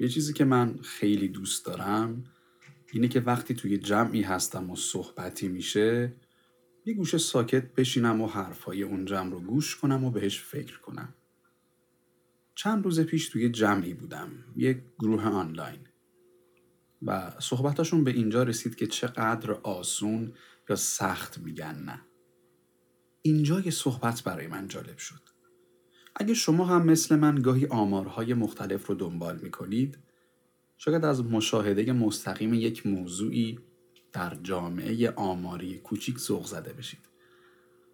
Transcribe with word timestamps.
یه 0.00 0.08
چیزی 0.08 0.32
که 0.32 0.44
من 0.44 0.78
خیلی 0.82 1.28
دوست 1.28 1.66
دارم 1.66 2.24
اینه 2.92 3.08
که 3.08 3.20
وقتی 3.20 3.54
توی 3.54 3.78
جمعی 3.78 4.22
هستم 4.22 4.70
و 4.70 4.76
صحبتی 4.76 5.48
میشه 5.48 6.12
یه 6.86 6.94
گوشه 6.94 7.18
ساکت 7.18 7.74
بشینم 7.74 8.20
و 8.20 8.26
حرفای 8.26 8.82
اون 8.82 9.04
جمع 9.04 9.30
رو 9.30 9.40
گوش 9.40 9.76
کنم 9.76 10.04
و 10.04 10.10
بهش 10.10 10.40
فکر 10.40 10.80
کنم. 10.80 11.14
چند 12.54 12.84
روز 12.84 13.00
پیش 13.00 13.28
توی 13.28 13.48
جمعی 13.48 13.94
بودم 13.94 14.30
یه 14.56 14.82
گروه 14.98 15.28
آنلاین. 15.28 15.80
و 17.02 17.32
صحبتاشون 17.38 18.04
به 18.04 18.10
اینجا 18.10 18.42
رسید 18.42 18.76
که 18.76 18.86
چقدر 18.86 19.50
آسون 19.50 20.32
یا 20.68 20.76
سخت 20.76 21.38
میگن 21.38 21.74
نه. 21.74 22.00
اینجا 23.22 23.60
یه 23.60 23.70
صحبت 23.70 24.22
برای 24.22 24.46
من 24.46 24.68
جالب 24.68 24.98
شد. 24.98 25.29
اگه 26.16 26.34
شما 26.34 26.64
هم 26.64 26.86
مثل 26.86 27.16
من 27.16 27.34
گاهی 27.34 27.66
آمارهای 27.66 28.34
مختلف 28.34 28.86
رو 28.86 28.94
دنبال 28.94 29.38
می‌کنید 29.42 29.98
شاید 30.78 31.04
از 31.04 31.24
مشاهده 31.24 31.92
مستقیم 31.92 32.54
یک 32.54 32.86
موضوعی 32.86 33.58
در 34.12 34.36
جامعه 34.42 35.10
آماری 35.10 35.78
کوچیک 35.78 36.18
ذوق 36.18 36.46
زده 36.46 36.72
بشید. 36.72 37.00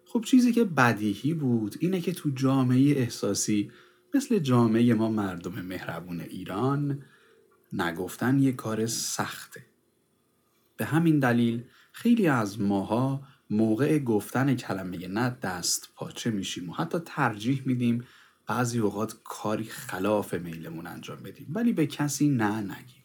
خب 0.05 0.21
چیزی 0.25 0.51
که 0.51 0.63
بدیهی 0.63 1.33
بود 1.33 1.75
اینه 1.79 2.01
که 2.01 2.11
تو 2.11 2.29
جامعه 2.29 2.91
احساسی 2.97 3.71
مثل 4.13 4.39
جامعه 4.39 4.93
ما 4.93 5.09
مردم 5.09 5.61
مهربون 5.61 6.21
ایران 6.21 7.01
نگفتن 7.73 8.39
یه 8.39 8.51
کار 8.51 8.85
سخته. 8.85 9.65
به 10.77 10.85
همین 10.85 11.19
دلیل 11.19 11.63
خیلی 11.91 12.27
از 12.27 12.61
ماها 12.61 13.27
موقع 13.49 13.99
گفتن 13.99 14.55
کلمه 14.55 15.07
نه 15.07 15.37
دست 15.41 15.89
پاچه 15.95 16.31
میشیم؟ 16.31 16.69
و 16.69 16.73
حتی 16.73 16.99
ترجیح 17.05 17.61
میدیم 17.65 18.03
بعضی 18.47 18.79
اوقات 18.79 19.15
کاری 19.23 19.63
خلاف 19.63 20.33
میلمون 20.33 20.87
انجام 20.87 21.17
بدیم 21.23 21.47
ولی 21.49 21.73
به 21.73 21.87
کسی 21.87 22.29
نه 22.29 22.61
نگیم. 22.61 23.03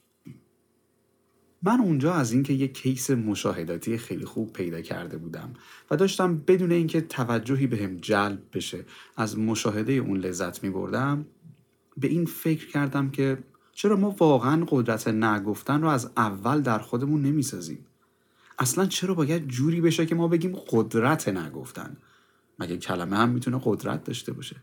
من 1.63 1.81
اونجا 1.81 2.15
از 2.15 2.33
اینکه 2.33 2.53
یک 2.53 2.75
کیس 2.79 3.11
مشاهداتی 3.11 3.99
خیلی 3.99 4.25
خوب 4.25 4.53
پیدا 4.53 4.81
کرده 4.81 5.19
بودم 5.19 5.55
و 5.91 5.97
داشتم 5.97 6.39
بدون 6.39 6.73
اینکه 6.73 7.01
توجهی 7.01 7.67
بهم 7.67 7.97
جلب 7.97 8.43
بشه 8.53 8.85
از 9.17 9.39
مشاهده 9.39 9.93
اون 9.93 10.17
لذت 10.17 10.65
می 10.65 10.71
بردم 10.71 11.27
به 11.97 12.09
این 12.09 12.25
فکر 12.25 12.69
کردم 12.69 13.11
که 13.11 13.39
چرا 13.73 13.97
ما 13.97 14.11
واقعا 14.11 14.67
قدرت 14.69 15.09
نگفتن 15.09 15.83
رو 15.83 15.89
از 15.89 16.11
اول 16.17 16.61
در 16.61 16.79
خودمون 16.79 17.23
نمی‌سازیم؟ 17.23 17.87
اصلا 18.59 18.87
چرا 18.87 19.15
باید 19.15 19.49
جوری 19.49 19.81
بشه 19.81 20.07
که 20.07 20.15
ما 20.15 20.29
بگیم 20.29 20.57
قدرت 20.71 21.29
نگفتن؟ 21.29 21.97
مگه 22.59 22.77
کلمه 22.77 23.17
هم 23.17 23.29
می‌تونه 23.29 23.61
قدرت 23.65 24.05
داشته 24.05 24.33
باشه؟ 24.33 24.57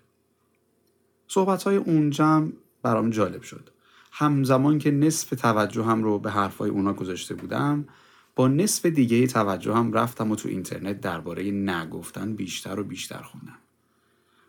صحبت 1.27 1.63
های 1.63 1.75
اون 1.75 2.09
جمع 2.09 2.51
برام 2.81 3.09
جالب 3.09 3.41
شد. 3.41 3.69
همزمان 4.11 4.79
که 4.79 4.91
نصف 4.91 5.29
توجه 5.29 5.83
هم 5.83 6.03
رو 6.03 6.19
به 6.19 6.31
حرفای 6.31 6.69
اونا 6.69 6.93
گذاشته 6.93 7.35
بودم 7.35 7.87
با 8.35 8.47
نصف 8.47 8.85
دیگه 8.85 9.27
توجه 9.27 9.73
هم 9.73 9.93
رفتم 9.93 10.31
و 10.31 10.35
تو 10.35 10.49
اینترنت 10.49 11.01
درباره 11.01 11.51
نگفتن 11.51 12.35
بیشتر 12.35 12.79
و 12.79 12.83
بیشتر 12.83 13.21
خوندم. 13.21 13.57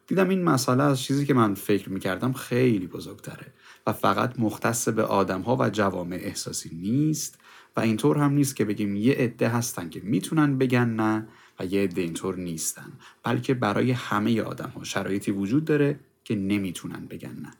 دیدم 0.07 0.29
این 0.29 0.45
مسئله 0.45 0.83
از 0.83 1.01
چیزی 1.01 1.27
که 1.27 1.35
من 1.35 1.55
فکر 1.55 1.91
می‌کردم 1.91 2.33
خیلی 2.33 2.87
بزرگتره 2.87 3.53
و 3.87 3.93
فقط 3.93 4.41
مختص 4.41 4.89
به 4.89 5.03
آدم 5.03 5.41
ها 5.41 5.57
و 5.61 5.71
جوامع 5.71 6.17
احساسی 6.17 6.77
نیست 6.77 7.39
و 7.77 7.81
اینطور 7.81 8.19
هم 8.19 8.33
نیست 8.33 8.57
که 8.57 8.65
بگیم 8.65 8.97
یه 8.97 9.15
عده 9.15 9.49
هستن 9.49 9.89
که 9.91 10.01
می‌تونن 10.01 10.59
بگن 10.59 10.89
نه 10.89 11.29
و 11.61 11.67
یه 11.67 11.83
عده 11.83 12.03
اینطور 12.03 12.37
نیستن 12.37 12.93
بلکه 13.23 13.55
برای 13.55 13.91
همه 13.91 14.43
آدم 14.43 14.69
ها 14.69 14.85
شرایطی 14.85 15.31
وجود 15.31 15.65
داره 15.65 16.01
که 16.25 16.35
نمی‌تونن 16.35 17.07
بگن 17.07 17.37
نه. 17.37 17.51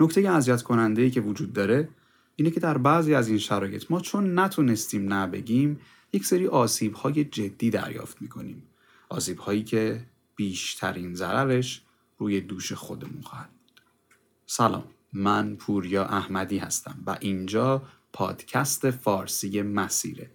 نکته 0.00 0.30
اذیت 0.30 0.62
کننده 0.62 1.10
که 1.10 1.20
وجود 1.20 1.52
داره 1.52 1.88
اینه 2.36 2.50
که 2.50 2.60
در 2.60 2.78
بعضی 2.78 3.14
از 3.14 3.28
این 3.28 3.38
شرایط 3.38 3.90
ما 3.90 4.00
چون 4.00 4.38
نتونستیم 4.38 5.12
نه 5.12 5.26
بگیم 5.26 5.80
یک 6.12 6.26
سری 6.26 6.46
آسیب 6.46 6.94
های 6.94 7.24
جدی 7.24 7.70
دریافت 7.70 8.22
می‌کنیم. 8.22 8.62
آسیب 9.08 9.38
هایی 9.38 9.62
که 9.62 10.06
بیشترین 10.36 11.14
ضررش 11.14 11.82
روی 12.18 12.40
دوش 12.40 12.72
خودمون 12.72 13.22
خواهد 13.22 13.50
بود. 13.50 13.80
سلام 14.46 14.84
من 15.12 15.56
پوریا 15.56 16.04
احمدی 16.04 16.58
هستم 16.58 17.02
و 17.06 17.16
اینجا 17.20 17.82
پادکست 18.16 18.90
فارسی 18.90 19.62
مسیره. 19.62 20.30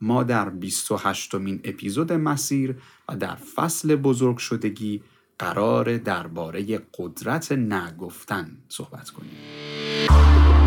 ما 0.00 0.22
در 0.22 0.48
28 0.48 1.34
مین 1.34 1.60
اپیزود 1.64 2.12
مسیر 2.12 2.76
و 3.08 3.16
در 3.16 3.34
فصل 3.34 3.96
بزرگ 3.96 4.38
شدگی 4.38 5.02
قرار 5.38 5.98
درباره 5.98 6.80
قدرت 6.98 7.52
نگفتن 7.52 8.58
صحبت 8.68 9.10
کنیم. 9.10 10.59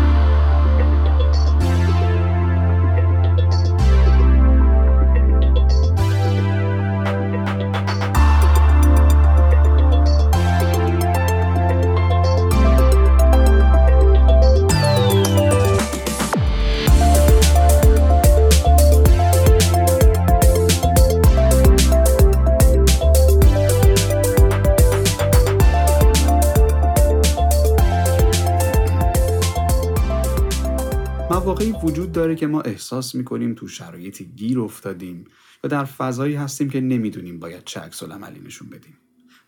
مواقعی 31.34 31.72
وجود 31.82 32.12
داره 32.12 32.34
که 32.34 32.46
ما 32.46 32.60
احساس 32.60 33.14
می‌کنیم 33.14 33.54
تو 33.54 33.68
شرایطی 33.68 34.24
گیر 34.24 34.60
افتادیم 34.60 35.24
و 35.64 35.68
در 35.68 35.84
فضایی 35.84 36.34
هستیم 36.34 36.70
که 36.70 36.80
نمی‌دونیم 36.80 37.38
باید 37.38 37.64
چه 37.64 37.80
عکس 37.80 38.02
عملی 38.02 38.40
نشون 38.40 38.68
بدیم 38.68 38.96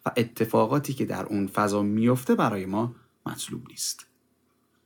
و 0.06 0.10
اتفاقاتی 0.16 0.92
که 0.92 1.04
در 1.04 1.26
اون 1.26 1.47
فضا 1.47 1.82
میفته 1.82 2.34
برای 2.34 2.66
ما 2.66 2.94
مطلوب 3.26 3.69
نیست. 3.69 4.06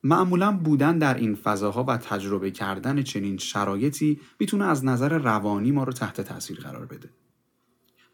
معمولا 0.05 0.53
بودن 0.53 0.99
در 0.99 1.15
این 1.15 1.35
فضاها 1.35 1.85
و 1.85 1.97
تجربه 1.97 2.51
کردن 2.51 3.03
چنین 3.03 3.39
شرایطی 3.39 4.21
می‌تونه 4.41 4.65
از 4.65 4.85
نظر 4.85 5.19
روانی 5.19 5.73
ما 5.73 5.85
رو 5.85 5.93
تحت 5.93 6.21
تاثیر 6.21 6.61
قرار 6.61 6.87
بده. 6.87 7.11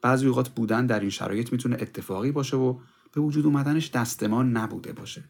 بعضی 0.03 0.27
اوقات 0.27 0.49
بودن 0.49 0.87
در 0.87 1.01
این 1.01 1.11
شرایط 1.11 1.53
می‌تونه 1.53 1.77
اتفاقی 1.81 2.33
باشه 2.33 2.57
و 2.57 2.79
به 3.13 3.21
وجود 3.21 3.47
اومدنش 3.47 3.91
دست 3.91 4.23
ما 4.23 4.43
نبوده 4.43 4.93
باشه. 4.93 5.25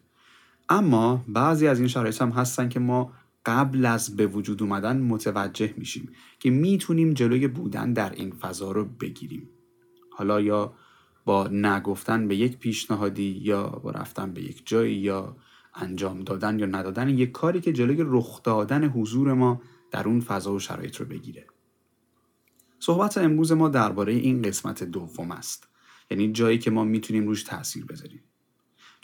اما 0.68 1.24
بعضی 1.28 1.66
از 1.66 1.78
این 1.78 1.88
شرایط 1.88 2.22
هم 2.22 2.30
هستن 2.30 2.68
که 2.68 2.80
ما 2.80 3.12
قبل 3.46 3.86
از 3.86 4.16
به 4.16 4.26
وجود 4.26 4.62
اومدن 4.62 5.00
متوجه 5.00 5.74
میشیم 5.76 6.12
که 6.38 6.50
می‌تونیم 6.50 7.14
جلوی 7.14 7.48
بودن 7.48 7.92
در 7.92 8.12
این 8.12 8.30
فضا 8.30 8.72
رو 8.72 8.84
بگیریم. 8.84 9.50
حالا 10.10 10.40
یا 10.40 10.74
با 11.24 11.48
نگفتن 11.48 12.28
به 12.28 12.36
یک 12.36 12.58
پیشنهادی 12.58 13.40
یا 13.42 13.66
با 13.66 13.90
رفتن 13.90 14.32
به 14.32 14.42
یک 14.42 14.62
جایی 14.66 14.94
یا 14.94 15.36
انجام 15.74 16.20
دادن 16.20 16.58
یا 16.58 16.66
ندادن 16.66 17.08
یک 17.08 17.32
کاری 17.32 17.60
که 17.60 17.72
جلوی 17.72 18.04
رخ 18.06 18.42
دادن 18.42 18.84
حضور 18.84 19.34
ما 19.34 19.62
در 19.90 20.08
اون 20.08 20.20
فضا 20.20 20.52
و 20.52 20.58
شرایط 20.58 20.96
رو 20.96 21.06
بگیره. 21.06 21.46
صحبت 22.78 23.18
امروز 23.18 23.52
ما 23.52 23.68
درباره 23.68 24.12
این 24.12 24.42
قسمت 24.42 24.84
دوم 24.84 25.30
است. 25.30 25.68
یعنی 26.10 26.32
جایی 26.32 26.58
که 26.58 26.70
ما 26.70 26.84
می‌تونیم 26.84 27.26
روش 27.26 27.42
تاثیر 27.42 27.84
بذاریم. 27.84 28.22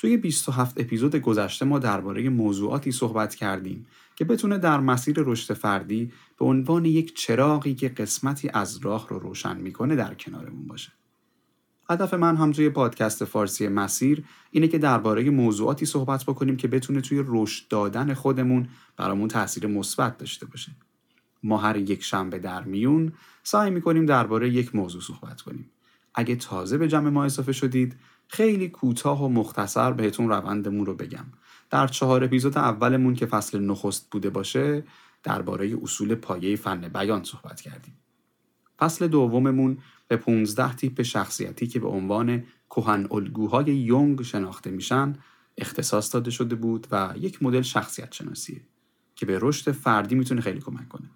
توی 0.03 0.17
27 0.17 0.81
اپیزود 0.81 1.17
گذشته 1.17 1.65
ما 1.65 1.79
درباره 1.79 2.29
موضوعاتی 2.29 2.93
صحبت 2.93 3.35
کردیم 3.35 3.87
که 4.17 4.25
بتونه 4.25 4.59
در 4.59 4.81
مسیر 4.81 5.17
رشد 5.19 5.55
فردی 5.55 6.13
به 6.39 6.45
عنوان 6.45 6.85
یک 6.85 7.17
چراغی 7.17 7.75
که 7.75 7.89
قسمتی 7.89 8.49
از 8.49 8.79
راه 8.83 9.09
رو 9.09 9.19
روشن 9.19 9.57
می‌کنه 9.57 9.97
در 9.97 10.15
کنارمون 10.15 10.67
باشه. 10.67 10.93
هدف 11.91 12.15
من 12.15 12.37
هم 12.37 12.53
توی 12.53 12.69
پادکست 12.69 13.25
فارسی 13.25 13.69
مسیر 13.69 14.25
اینه 14.51 14.69
که 14.69 14.79
درباره 14.79 15.31
موضوعاتی 15.31 15.87
صحبت 15.87 16.25
بکنیم 16.25 16.57
که 16.57 16.69
بتونه 16.69 17.01
توی 17.01 17.25
رشد 17.27 17.69
دادن 17.69 18.15
خودمون 18.15 18.69
برامون 18.97 19.29
تاثیر 19.29 19.67
مثبت 19.67 20.19
داشته 20.19 20.47
باشه. 20.47 20.73
ما 21.43 21.59
هر 21.59 21.77
یک 21.77 22.05
شنبه 22.05 22.39
در 22.39 22.65
میون 22.65 23.13
سعی 23.43 23.71
می‌کنیم 23.71 24.07
درباره 24.07 24.51
یک 24.51 24.75
موضوع 24.75 25.03
صحبت 25.03 25.41
کنیم. 25.41 25.71
اگه 26.15 26.37
تازه 26.37 26.79
به 26.79 26.89
جمع 26.89 27.11
ما 27.11 27.25
اضافه 27.25 27.53
شدید 27.53 27.97
خیلی 28.33 28.69
کوتاه 28.69 29.25
و 29.25 29.29
مختصر 29.29 29.93
بهتون 29.93 30.29
روندمون 30.29 30.87
رو 30.87 30.95
بگم. 30.95 31.25
در 31.71 31.87
چهار 31.87 32.25
اپیزود 32.25 32.59
اولمون 32.59 33.15
که 33.15 33.27
فصل 33.27 33.61
نخست 33.61 34.11
بوده 34.11 34.31
باشه 34.31 34.85
درباره 35.23 35.77
اصول 35.83 36.15
پایه 36.15 36.57
فن 36.57 36.89
بیان 36.89 37.25
صحبت 37.25 37.61
کردیم. 37.61 37.95
فصل 38.79 39.07
دوممون 39.07 39.79
به 40.09 40.17
15 40.17 40.75
تیپ 40.75 41.03
شخصیتی 41.03 41.67
که 41.67 41.81
به 41.81 41.89
عنوان 41.89 42.45
کهن 42.71 43.09
الگوهای 43.11 43.65
یونگ 43.65 44.23
شناخته 44.23 44.71
میشن 44.71 45.13
اختصاص 45.59 46.15
داده 46.15 46.31
شده 46.31 46.55
بود 46.55 46.87
و 46.91 47.15
یک 47.17 47.43
مدل 47.43 47.63
شخصیت 47.63 48.13
شناسیه 48.13 48.61
که 49.17 49.27
به 49.27 49.39
رشد 49.43 49.73
فردی 49.73 50.15
می‌تونه 50.15 50.41
خیلی 50.41 50.61
کمک 50.61 50.89
کنه. 50.89 51.11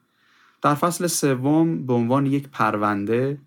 در 0.62 0.74
فصل 0.74 1.06
سوم 1.06 1.86
به 1.86 1.92
عنوان 1.92 2.26
یک 2.26 2.48
پرونده 2.48 3.38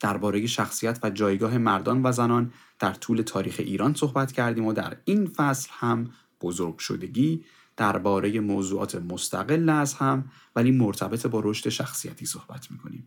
درباره 0.00 0.46
شخصیت 0.46 0.98
و 1.02 1.10
جایگاه 1.10 1.58
مردان 1.58 2.00
و 2.04 2.12
زنان 2.12 2.52
در 2.78 2.94
طول 2.94 3.22
تاریخ 3.22 3.56
ایران 3.58 3.94
صحبت 3.94 4.32
کردیم 4.32 4.66
و 4.66 4.72
در 4.72 4.96
این 5.04 5.26
فصل 5.26 5.68
هم 5.72 6.10
بزرگ 6.40 6.78
شدگی 6.78 7.44
درباره 7.76 8.40
موضوعات 8.40 8.94
مستقل 8.94 9.68
از 9.68 9.94
هم 9.94 10.30
ولی 10.56 10.70
مرتبط 10.70 11.26
با 11.26 11.40
رشد 11.44 11.68
شخصیتی 11.68 12.26
صحبت 12.26 12.70
می‌کنیم. 12.70 13.06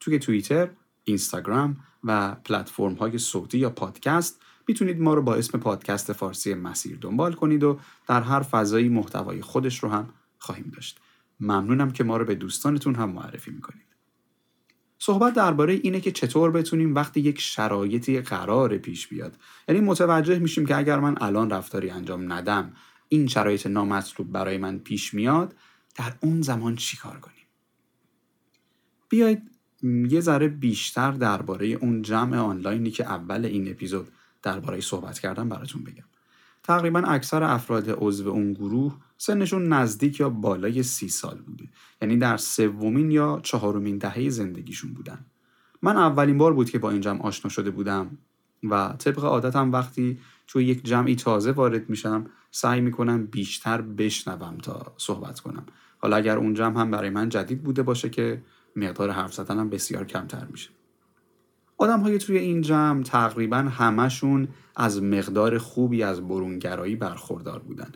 توی 0.00 0.18
توییتر، 0.18 0.70
اینستاگرام 1.04 1.76
و 2.04 2.34
پلتفرم 2.34 2.94
های 2.94 3.18
صوتی 3.18 3.58
یا 3.58 3.70
پادکست 3.70 4.40
می‌تونید 4.68 5.00
ما 5.00 5.14
رو 5.14 5.22
با 5.22 5.34
اسم 5.34 5.58
پادکست 5.58 6.12
فارسی 6.12 6.54
مسیر 6.54 6.98
دنبال 7.00 7.32
کنید 7.32 7.64
و 7.64 7.78
در 8.06 8.20
هر 8.20 8.40
فضایی 8.40 8.88
محتوای 8.88 9.40
خودش 9.40 9.78
رو 9.78 9.88
هم 9.88 10.08
خواهیم 10.38 10.72
داشت. 10.74 11.00
ممنونم 11.40 11.90
که 11.90 12.04
ما 12.04 12.16
رو 12.16 12.24
به 12.24 12.34
دوستانتون 12.34 12.94
هم 12.94 13.10
معرفی 13.10 13.50
می‌کنید. 13.50 13.91
صحبت 15.04 15.34
درباره 15.34 15.80
اینه 15.82 16.00
که 16.00 16.12
چطور 16.12 16.50
بتونیم 16.50 16.94
وقتی 16.94 17.20
یک 17.20 17.40
شرایطی 17.40 18.20
قرار 18.20 18.78
پیش 18.78 19.08
بیاد. 19.08 19.36
یعنی 19.68 19.80
متوجه 19.80 20.38
میشیم 20.38 20.66
که 20.66 20.76
اگر 20.76 21.00
من 21.00 21.14
الان 21.20 21.50
رفتاری 21.50 21.90
انجام 21.90 22.32
ندم 22.32 22.72
این 23.08 23.26
شرایط 23.26 23.66
نامطلوب 23.66 24.32
برای 24.32 24.58
من 24.58 24.78
پیش 24.78 25.14
میاد 25.14 25.54
در 25.94 26.12
اون 26.20 26.42
زمان 26.42 26.76
چی 26.76 26.96
کار 26.96 27.20
کنیم؟ 27.20 27.46
بیایید 29.08 29.42
یه 29.82 30.20
ذره 30.20 30.48
بیشتر 30.48 31.10
درباره 31.10 31.66
اون 31.66 32.02
جمع 32.02 32.36
آنلاینی 32.36 32.90
که 32.90 33.04
اول 33.04 33.44
این 33.44 33.70
اپیزود 33.70 34.08
درباره 34.42 34.80
صحبت 34.80 35.18
کردم 35.18 35.48
براتون 35.48 35.84
بگم. 35.84 36.04
تقریبا 36.62 37.00
اکثر 37.00 37.42
افراد 37.42 37.94
عضو 37.98 38.30
اون 38.30 38.52
گروه 38.52 38.96
سنشون 39.16 39.68
نزدیک 39.68 40.20
یا 40.20 40.28
بالای 40.28 40.82
سی 40.82 41.08
سال 41.08 41.38
بوده. 41.38 41.64
یعنی 42.02 42.16
در 42.16 42.36
سومین 42.36 43.10
یا 43.10 43.40
چهارمین 43.42 43.98
دهه 43.98 44.28
زندگیشون 44.28 44.94
بودن. 44.94 45.26
من 45.82 45.96
اولین 45.96 46.38
بار 46.38 46.52
بود 46.52 46.70
که 46.70 46.78
با 46.78 46.90
این 46.90 47.00
جمع 47.00 47.22
آشنا 47.22 47.48
شده 47.48 47.70
بودم 47.70 48.18
و 48.70 48.94
طبق 48.98 49.24
عادتم 49.24 49.72
وقتی 49.72 50.18
توی 50.46 50.64
یک 50.64 50.84
جمعی 50.84 51.16
تازه 51.16 51.52
وارد 51.52 51.90
میشم 51.90 52.26
سعی 52.50 52.80
می‌کنم 52.80 53.26
بیشتر 53.26 53.80
بشنوم 53.82 54.58
تا 54.58 54.94
صحبت 54.96 55.40
کنم. 55.40 55.66
حالا 55.98 56.16
اگر 56.16 56.36
اون 56.36 56.54
جمع 56.54 56.80
هم 56.80 56.90
برای 56.90 57.10
من 57.10 57.28
جدید 57.28 57.62
بوده 57.62 57.82
باشه 57.82 58.10
که 58.10 58.42
مقدار 58.76 59.10
حرف 59.10 59.34
زدنم 59.34 59.70
بسیار 59.70 60.04
کمتر 60.04 60.46
میشه. 60.50 60.70
آدم 61.82 62.00
های 62.00 62.18
توی 62.18 62.38
این 62.38 62.60
جمع 62.60 63.02
تقریبا 63.02 63.56
همشون 63.56 64.48
از 64.76 65.02
مقدار 65.02 65.58
خوبی 65.58 66.02
از 66.02 66.28
برونگرایی 66.28 66.96
برخوردار 66.96 67.58
بودن. 67.58 67.92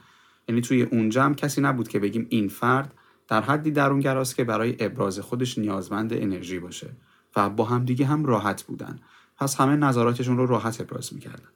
یعنی 0.48 0.60
توی 0.60 0.82
اون 0.82 1.08
جمع 1.08 1.34
کسی 1.34 1.60
نبود 1.60 1.88
که 1.88 1.98
بگیم 1.98 2.26
این 2.28 2.48
فرد 2.48 2.94
در 3.28 3.40
حدی 3.40 3.70
درونگراست 3.70 4.36
که 4.36 4.44
برای 4.44 4.76
ابراز 4.78 5.18
خودش 5.18 5.58
نیازمند 5.58 6.12
انرژی 6.12 6.58
باشه 6.58 6.90
و 7.36 7.50
با 7.50 7.64
هم 7.64 7.84
دیگه 7.84 8.06
هم 8.06 8.24
راحت 8.24 8.62
بودن. 8.62 8.98
پس 9.36 9.60
همه 9.60 9.76
نظراتشون 9.76 10.36
رو 10.36 10.46
راحت 10.46 10.80
ابراز 10.80 11.14
می‌کردن. 11.14 11.48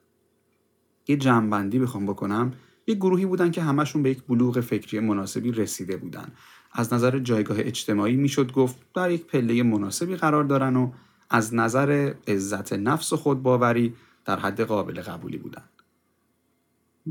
یه 1.08 1.16
جمعبندی 1.16 1.78
بخوام 1.78 2.06
بکنم. 2.06 2.52
یه 2.86 2.94
گروهی 2.94 3.26
بودن 3.26 3.50
که 3.50 3.62
همشون 3.62 4.02
به 4.02 4.10
یک 4.10 4.22
بلوغ 4.22 4.60
فکری 4.60 5.00
مناسبی 5.00 5.52
رسیده 5.52 5.96
بودن. 5.96 6.28
از 6.72 6.92
نظر 6.92 7.18
جایگاه 7.18 7.56
اجتماعی 7.60 8.16
می‌شد 8.16 8.52
گفت 8.52 8.76
در 8.94 9.10
یک 9.10 9.26
پله 9.26 9.62
مناسبی 9.62 10.16
قرار 10.16 10.44
دارن 10.44 10.76
و 10.76 10.92
از 11.30 11.54
نظر 11.54 12.14
عزت 12.28 12.72
نفس 12.72 13.12
و 13.12 13.16
خودباوری 13.16 13.94
در 14.24 14.38
حد 14.38 14.60
قابل 14.60 15.00
قبولی 15.00 15.38
بودن. 15.38 15.64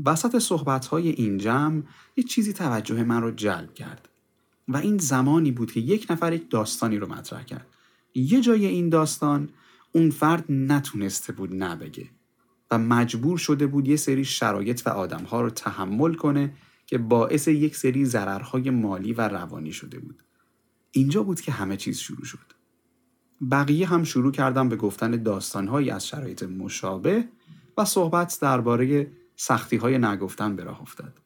وسط 0.04 0.38
صحبت 0.38 0.86
های 0.86 1.08
این 1.08 1.38
جمع 1.38 1.82
یه 2.16 2.24
چیزی 2.24 2.52
توجه 2.52 3.04
من 3.04 3.22
رو 3.22 3.30
جلب 3.30 3.74
کرد 3.74 4.08
و 4.68 4.76
این 4.76 4.98
زمانی 4.98 5.50
بود 5.50 5.72
که 5.72 5.80
یک 5.80 6.06
نفر 6.10 6.32
یک 6.32 6.50
داستانی 6.50 6.96
رو 6.96 7.08
مطرح 7.08 7.42
کرد. 7.42 7.66
یه 8.14 8.40
جای 8.40 8.66
این 8.66 8.88
داستان 8.88 9.48
اون 9.92 10.10
فرد 10.10 10.44
نتونسته 10.48 11.32
بود 11.32 11.62
نبگه 11.62 12.08
و 12.70 12.78
مجبور 12.78 13.38
شده 13.38 13.66
بود 13.66 13.88
یه 13.88 13.96
سری 13.96 14.24
شرایط 14.24 14.82
و 14.86 14.90
آدمها 14.90 15.40
رو 15.40 15.50
تحمل 15.50 16.14
کنه 16.14 16.52
که 16.86 16.98
باعث 16.98 17.48
یک 17.48 17.76
سری 17.76 18.04
ضررهای 18.04 18.70
مالی 18.70 19.12
و 19.12 19.28
روانی 19.28 19.72
شده 19.72 19.98
بود. 19.98 20.22
اینجا 20.90 21.22
بود 21.22 21.40
که 21.40 21.52
همه 21.52 21.76
چیز 21.76 21.98
شروع 21.98 22.24
شد. 22.24 22.59
بقیه 23.50 23.88
هم 23.88 24.04
شروع 24.04 24.32
کردم 24.32 24.68
به 24.68 24.76
گفتن 24.76 25.10
داستانهایی 25.10 25.90
از 25.90 26.06
شرایط 26.06 26.42
مشابه 26.42 27.24
و 27.78 27.84
صحبت 27.84 28.38
درباره 28.40 29.10
سختی 29.36 29.76
های 29.76 29.98
نگفتن 29.98 30.56
به 30.56 30.64
راه 30.64 30.82
افتاد. 30.82 31.20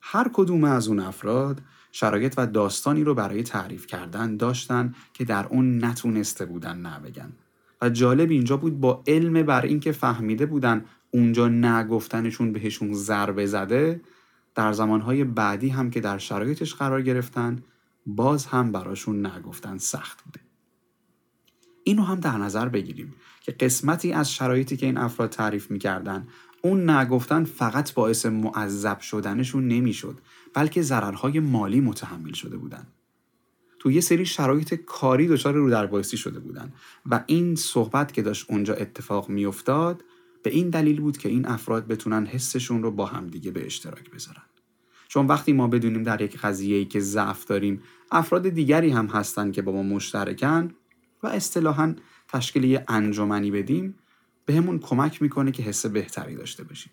هر 0.00 0.30
کدوم 0.32 0.64
از 0.64 0.88
اون 0.88 1.00
افراد 1.00 1.60
شرایط 1.92 2.34
و 2.36 2.46
داستانی 2.46 3.04
رو 3.04 3.14
برای 3.14 3.42
تعریف 3.42 3.86
کردن 3.86 4.36
داشتن 4.36 4.94
که 5.12 5.24
در 5.24 5.46
اون 5.46 5.84
نتونسته 5.84 6.46
بودن 6.46 6.78
نبگن 6.78 7.32
و 7.82 7.90
جالب 7.90 8.30
اینجا 8.30 8.56
بود 8.56 8.80
با 8.80 9.02
علم 9.06 9.42
بر 9.42 9.62
اینکه 9.62 9.92
فهمیده 9.92 10.46
بودن 10.46 10.84
اونجا 11.10 11.48
نگفتنشون 11.48 12.52
بهشون 12.52 12.94
ضربه 12.94 13.46
زده 13.46 14.00
در 14.54 14.72
زمانهای 14.72 15.24
بعدی 15.24 15.68
هم 15.68 15.90
که 15.90 16.00
در 16.00 16.18
شرایطش 16.18 16.74
قرار 16.74 17.02
گرفتن 17.02 17.62
باز 18.06 18.46
هم 18.46 18.72
براشون 18.72 19.26
نگفتن 19.26 19.78
سخت 19.78 20.22
بوده 20.24 20.47
اینو 21.88 22.02
هم 22.02 22.20
در 22.20 22.36
نظر 22.36 22.68
بگیریم 22.68 23.14
که 23.40 23.52
قسمتی 23.52 24.12
از 24.12 24.32
شرایطی 24.32 24.76
که 24.76 24.86
این 24.86 24.96
افراد 24.96 25.30
تعریف 25.30 25.70
می‌کردن 25.70 26.26
اون 26.62 26.90
نگفتن 26.90 27.44
فقط 27.44 27.94
باعث 27.94 28.26
معذب 28.26 29.00
شدنشون 29.00 29.68
نمی‌شد 29.68 30.18
بلکه 30.54 30.82
ضررهای 30.82 31.40
مالی 31.40 31.80
متحمل 31.80 32.32
شده 32.32 32.56
بودن. 32.56 32.86
تو 33.78 33.90
یه 33.90 34.00
سری 34.00 34.26
شرایط 34.26 34.74
کاری 34.74 35.28
دچار 35.28 35.54
رو 35.54 35.70
در 35.70 36.02
شده 36.02 36.40
بودن 36.40 36.72
و 37.06 37.24
این 37.26 37.54
صحبت 37.54 38.12
که 38.12 38.22
داشت 38.22 38.46
اونجا 38.50 38.74
اتفاق 38.74 39.28
میافتاد 39.28 40.04
به 40.42 40.50
این 40.50 40.70
دلیل 40.70 41.00
بود 41.00 41.16
که 41.16 41.28
این 41.28 41.46
افراد 41.46 41.86
بتونن 41.86 42.26
حسشون 42.26 42.82
رو 42.82 42.90
با 42.90 43.06
همدیگه 43.06 43.50
به 43.50 43.66
اشتراک 43.66 44.10
بذارن. 44.10 44.42
چون 45.08 45.26
وقتی 45.26 45.52
ما 45.52 45.68
بدونیم 45.68 46.02
در 46.02 46.20
یک 46.20 46.38
قضیه 46.38 46.84
که 46.84 47.00
ضعف 47.00 47.44
داریم 47.44 47.82
افراد 48.10 48.48
دیگری 48.48 48.90
هم 48.90 49.06
هستن 49.06 49.50
که 49.50 49.62
با 49.62 49.72
ما 49.72 49.82
مشترکن 49.82 50.74
و 51.22 51.26
اصطلاحا 51.26 51.94
تشکیل 52.28 52.64
یه 52.64 52.84
انجمنی 52.88 53.50
بدیم 53.50 53.94
بهمون 54.46 54.78
کمک 54.78 55.22
می‌کنه 55.22 55.52
که 55.52 55.62
حس 55.62 55.86
بهتری 55.86 56.36
داشته 56.36 56.64
باشیم. 56.64 56.92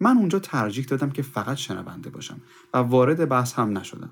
من 0.00 0.16
اونجا 0.16 0.38
ترجیح 0.38 0.84
دادم 0.84 1.10
که 1.10 1.22
فقط 1.22 1.56
شنونده 1.56 2.10
باشم 2.10 2.40
و 2.74 2.78
وارد 2.78 3.28
بحث 3.28 3.52
هم 3.52 3.78
نشدم. 3.78 4.10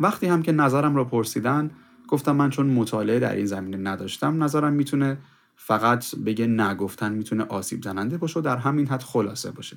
وقتی 0.00 0.26
هم 0.26 0.42
که 0.42 0.52
نظرم 0.52 0.96
را 0.96 1.04
پرسیدن 1.04 1.70
گفتم 2.08 2.36
من 2.36 2.50
چون 2.50 2.66
مطالعه 2.66 3.18
در 3.18 3.36
این 3.36 3.46
زمینه 3.46 3.76
نداشتم 3.76 4.42
نظرم 4.42 4.72
می‌تونه 4.72 5.18
فقط 5.56 6.14
بگه 6.14 6.46
نگفتن 6.46 7.12
می‌تونه 7.12 7.44
آسیب 7.44 7.82
زننده 7.82 8.18
باشه 8.18 8.38
و 8.38 8.42
در 8.42 8.56
همین 8.56 8.86
حد 8.86 9.02
خلاصه 9.02 9.50
باشه. 9.50 9.76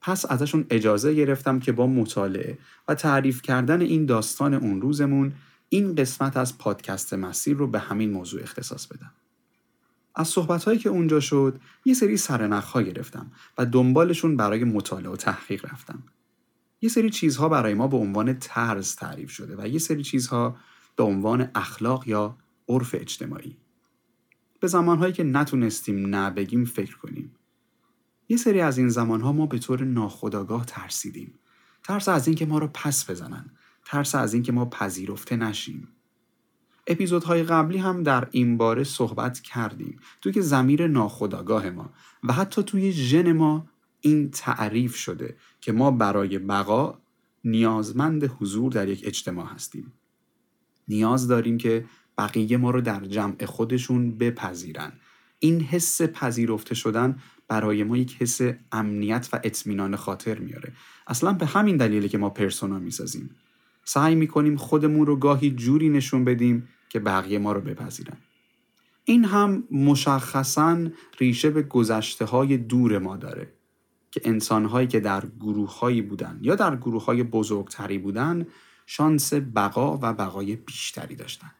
پس 0.00 0.30
ازشون 0.30 0.66
اجازه 0.70 1.14
گرفتم 1.14 1.58
که 1.58 1.72
با 1.72 1.86
مطالعه 1.86 2.58
و 2.88 2.94
تعریف 2.94 3.42
کردن 3.42 3.80
این 3.80 4.06
داستان 4.06 4.54
اون 4.54 4.80
روزمون 4.80 5.32
این 5.68 5.94
قسمت 5.94 6.36
از 6.36 6.58
پادکست 6.58 7.14
مسیر 7.14 7.56
رو 7.56 7.66
به 7.66 7.78
همین 7.78 8.10
موضوع 8.10 8.42
اختصاص 8.42 8.86
بدم. 8.86 9.12
از 10.14 10.28
صحبت 10.28 10.64
هایی 10.64 10.78
که 10.78 10.88
اونجا 10.88 11.20
شد 11.20 11.60
یه 11.84 11.94
سری 11.94 12.16
سرنخ 12.16 12.76
گرفتم 12.76 13.32
و 13.58 13.66
دنبالشون 13.66 14.36
برای 14.36 14.64
مطالعه 14.64 15.12
و 15.12 15.16
تحقیق 15.16 15.72
رفتم. 15.72 16.02
یه 16.80 16.88
سری 16.88 17.10
چیزها 17.10 17.48
برای 17.48 17.74
ما 17.74 17.88
به 17.88 17.96
عنوان 17.96 18.38
طرز 18.38 18.96
تعریف 18.96 19.30
شده 19.30 19.56
و 19.58 19.66
یه 19.66 19.78
سری 19.78 20.02
چیزها 20.02 20.56
به 20.96 21.04
عنوان 21.04 21.50
اخلاق 21.54 22.08
یا 22.08 22.36
عرف 22.68 22.94
اجتماعی. 22.94 23.56
به 24.60 24.66
زمانهایی 24.66 25.12
که 25.12 25.24
نتونستیم 25.24 26.14
نبگیم 26.14 26.64
فکر 26.64 26.96
کنیم. 26.96 27.34
یه 28.28 28.36
سری 28.36 28.60
از 28.60 28.78
این 28.78 28.88
زمانها 28.88 29.32
ما 29.32 29.46
به 29.46 29.58
طور 29.58 29.84
ناخودآگاه 29.84 30.64
ترسیدیم. 30.66 31.34
ترس 31.82 32.08
از 32.08 32.26
اینکه 32.26 32.46
ما 32.46 32.58
رو 32.58 32.66
پس 32.74 33.10
بزنن 33.10 33.50
ترس 33.90 34.14
از 34.14 34.34
اینکه 34.34 34.52
ما 34.52 34.64
پذیرفته 34.64 35.36
نشیم. 35.36 35.88
اپیزودهای 36.86 37.42
قبلی 37.42 37.78
هم 37.78 38.02
در 38.02 38.28
این 38.30 38.56
باره 38.56 38.84
صحبت 38.84 39.40
کردیم. 39.40 40.00
توی 40.20 40.32
که 40.32 40.40
زمیر 40.40 40.86
ناخودآگاه 40.86 41.70
ما 41.70 41.90
و 42.24 42.32
حتی 42.32 42.62
توی 42.62 42.92
ژن 42.92 43.32
ما 43.32 43.66
این 44.00 44.30
تعریف 44.30 44.96
شده 44.96 45.36
که 45.60 45.72
ما 45.72 45.90
برای 45.90 46.38
بقا 46.38 46.98
نیازمند 47.44 48.24
حضور 48.24 48.72
در 48.72 48.88
یک 48.88 49.02
اجتماع 49.04 49.46
هستیم. 49.46 49.92
نیاز 50.88 51.28
داریم 51.28 51.58
که 51.58 51.84
بقیه 52.18 52.56
ما 52.56 52.70
رو 52.70 52.80
در 52.80 53.00
جمع 53.00 53.44
خودشون 53.44 54.18
بپذیرن. 54.18 54.92
این 55.38 55.60
حس 55.60 56.02
پذیرفته 56.02 56.74
شدن 56.74 57.18
برای 57.48 57.84
ما 57.84 57.96
یک 57.96 58.16
حس 58.22 58.40
امنیت 58.72 59.28
و 59.32 59.40
اطمینان 59.44 59.96
خاطر 59.96 60.38
میاره. 60.38 60.72
اصلا 61.06 61.32
به 61.32 61.46
همین 61.46 61.76
دلیله 61.76 62.08
که 62.08 62.18
ما 62.18 62.30
پرسونا 62.30 62.78
می‌سازیم. 62.78 63.30
سعی 63.88 64.14
می‌کنیم 64.14 64.56
خودمون 64.56 65.06
رو 65.06 65.16
گاهی 65.16 65.50
جوری 65.50 65.88
نشون 65.88 66.24
بدیم 66.24 66.68
که 66.88 67.00
بقیه 67.00 67.38
ما 67.38 67.52
رو 67.52 67.60
بپذیرن. 67.60 68.16
این 69.04 69.24
هم 69.24 69.64
مشخصا 69.70 70.86
ریشه 71.20 71.50
به 71.50 71.62
گذشته 71.62 72.24
های 72.24 72.56
دور 72.56 72.98
ما 72.98 73.16
داره 73.16 73.52
که 74.10 74.20
انسانهایی 74.24 74.86
که 74.86 75.00
در 75.00 75.24
گروه 75.40 75.78
هایی 75.78 76.02
بودن 76.02 76.38
یا 76.42 76.54
در 76.54 76.76
گروه 76.76 77.04
های 77.04 77.22
بزرگتری 77.22 77.98
بودن 77.98 78.46
شانس 78.86 79.32
بقا 79.34 79.96
و 80.02 80.12
بقای 80.12 80.56
بیشتری 80.56 81.16
داشتن. 81.16 81.50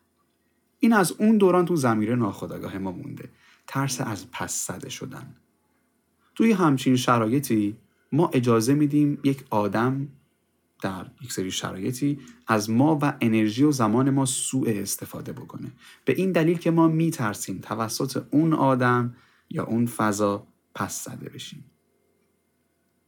این 0.81 0.93
از 0.93 1.13
اون 1.13 1.39
دوران 1.39 1.65
تو 1.65 1.77
زمیر 1.77 2.15
ناخودآگاه 2.15 2.79
ما 2.79 2.93
مونده. 2.93 3.29
ترس 3.67 4.01
از 4.01 4.31
پس 4.31 4.67
زده 4.67 4.89
شدن. 4.89 5.35
توی 6.35 6.53
همچین 6.53 6.97
شرایطی 6.97 7.77
ما 8.13 8.31
اجازه 8.33 8.75
میدیم 8.75 9.19
یک 9.25 9.45
آدم 9.51 10.09
در 10.83 11.07
یک 11.23 11.33
سری 11.33 11.51
شرایطی 11.51 12.19
از 12.47 12.71
ما 12.71 12.99
و 13.03 13.15
انرژی 13.21 13.65
و 13.65 13.73
زمان 13.73 14.11
ما 14.11 14.27
سوء 14.27 14.69
استفاده 14.69 15.33
بکنه. 15.33 15.73
به 16.05 16.13
این 16.13 16.33
دلیل 16.33 16.59
که 16.59 16.71
ما 16.71 16.89
میترسیم 16.89 17.59
توسط 17.59 18.25
اون 18.31 18.53
آدم 18.53 19.17
یا 19.51 19.65
اون 19.65 19.87
فضا 19.87 20.47
پس 20.75 21.05
زده 21.05 21.29
بشیم. 21.29 21.65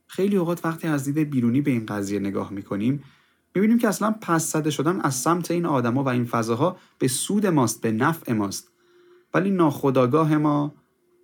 خیلی 0.06 0.36
اوقات 0.36 0.64
وقتی 0.64 0.88
از 0.88 1.04
دید 1.04 1.30
بیرونی 1.30 1.60
به 1.60 1.70
این 1.70 1.86
قضیه 1.86 2.18
نگاه 2.18 2.52
می‌کنیم 2.52 3.04
می‌بینیم 3.54 3.78
که 3.78 3.88
اصلا 3.88 4.14
پس 4.20 4.52
زده 4.52 4.70
شدن 4.70 5.00
از 5.00 5.14
سمت 5.14 5.50
این 5.50 5.66
آدما 5.66 6.04
و 6.04 6.08
این 6.08 6.24
فضاها 6.24 6.76
به 6.98 7.08
سود 7.08 7.46
ماست 7.46 7.80
به 7.80 7.92
نفع 7.92 8.32
ماست. 8.32 8.72
ولی 9.34 9.50
ناخداگاه 9.50 10.36
ما 10.36 10.74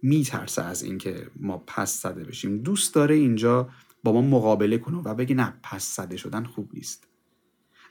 میترسه 0.02 0.62
از 0.62 0.82
اینکه 0.82 1.30
ما 1.40 1.62
پس 1.66 2.02
زده 2.02 2.24
بشیم. 2.24 2.58
دوست 2.58 2.94
داره 2.94 3.14
اینجا 3.14 3.68
با 4.06 4.12
ما 4.12 4.20
مقابله 4.20 4.78
کنه 4.78 4.98
و 4.98 5.14
بگه 5.14 5.34
نه 5.34 5.54
پس 5.62 5.96
زده 5.96 6.16
شدن 6.16 6.44
خوب 6.44 6.70
نیست. 6.74 7.08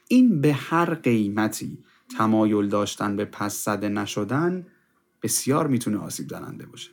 این 0.08 0.42
به 0.42 0.54
هر 0.54 0.94
قیمتی 0.94 1.78
تمایل 2.18 2.70
داشتن 2.70 3.16
به 3.16 3.26
پس 3.26 3.66
زده 3.66 3.90
نشدن 3.90 4.68
بسیار 5.22 5.68
می‌تونه 5.68 5.98
آسیب 5.98 6.30
زننده 6.30 6.66
باشه. 6.66 6.92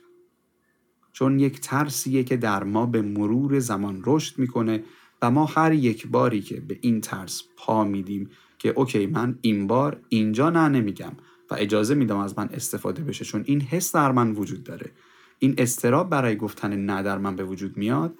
چون 1.11 1.39
یک 1.39 1.59
ترسیه 1.59 2.23
که 2.23 2.37
در 2.37 2.63
ما 2.63 2.85
به 2.85 3.01
مرور 3.01 3.59
زمان 3.59 4.01
رشد 4.05 4.39
می‌کنه 4.39 4.83
و 5.21 5.31
ما 5.31 5.45
هر 5.45 5.71
یک 5.71 6.07
باری 6.07 6.41
که 6.41 6.59
به 6.59 6.77
این 6.81 7.01
ترس 7.01 7.43
پا 7.57 7.83
میدیم 7.83 8.29
که 8.59 8.69
okay 8.69 9.05
من 9.05 9.39
این 9.41 9.67
بار 9.67 10.01
اینجا 10.09 10.49
نه 10.49 10.67
نمیگم 10.67 11.13
و 11.51 11.55
اجازه 11.57 11.95
میدم 11.95 12.17
از 12.17 12.37
من 12.37 12.49
استفاده 12.49 13.03
بشه 13.03 13.25
چون 13.25 13.43
این 13.45 13.61
حس 13.61 13.95
در 13.95 14.11
من 14.11 14.31
وجود 14.31 14.63
داره. 14.63 14.91
این 15.39 15.55
اضطراب 15.57 16.09
برای 16.09 16.35
گفتن 16.35 16.75
نه 16.75 17.03
در 17.03 17.17
من 17.17 17.35
به 17.35 17.43
وجود 17.43 17.77
میاد 17.77 18.15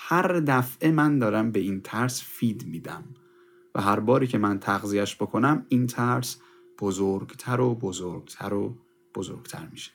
هر 0.00 0.40
دفعه 0.40 0.90
من 0.90 1.18
دارم 1.18 1.52
به 1.52 1.60
این 1.60 1.80
ترس 1.80 2.22
feed 2.22 2.66
میدم 2.66 3.04
و 3.74 3.80
هر 3.80 4.00
باری 4.00 4.26
که 4.26 4.38
من 4.38 4.58
تغذیهش 4.58 5.16
بکنم 5.16 5.66
این 5.68 5.86
ترس 5.86 6.40
بزرگتر 6.80 7.60
و 7.60 7.74
بزرگتر 7.74 8.54
و 8.54 8.78
بزرگتر 9.14 9.68
میشه. 9.72 9.92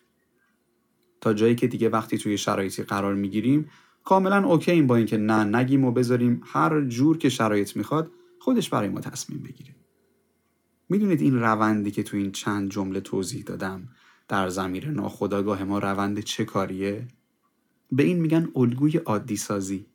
تا 1.21 1.33
جایی 1.33 1.55
که 1.55 1.67
دیگه 1.67 1.89
وقتی 1.89 2.17
توی 2.17 2.37
شرایطی 2.37 2.83
قرار 2.83 3.13
می‌گیریم 3.13 3.69
کاملا 4.03 4.47
اوکی 4.47 4.81
با 4.81 4.95
اینکه 4.95 5.17
نه 5.17 5.43
نگیم 5.43 5.85
و 5.85 5.91
بذاریم 5.91 6.41
هر 6.45 6.81
جور 6.81 7.17
که 7.17 7.29
شرایط 7.29 7.77
می‌خواد 7.77 8.11
خودش 8.39 8.69
برای 8.69 8.89
ما 8.89 8.99
تصمیم 8.99 9.43
بگیره. 9.43 9.75
می‌دونید 10.89 11.21
این 11.21 11.39
روندی 11.39 11.91
که 11.91 12.03
تو 12.03 12.17
این 12.17 12.31
چند 12.31 12.71
جمله 12.71 13.01
توضیح 13.01 13.43
دادم 13.43 13.89
در 14.27 14.49
زمیر 14.49 14.89
ناخداگاه 14.91 15.63
ما 15.63 15.79
روند 15.79 16.19
چه 16.19 16.45
کاریه؟ 16.45 17.07
به 17.91 18.03
این 18.03 18.19
میگن 18.19 18.49
الگوی 18.55 18.97
عادی 18.97 19.37
سازی 19.37 19.92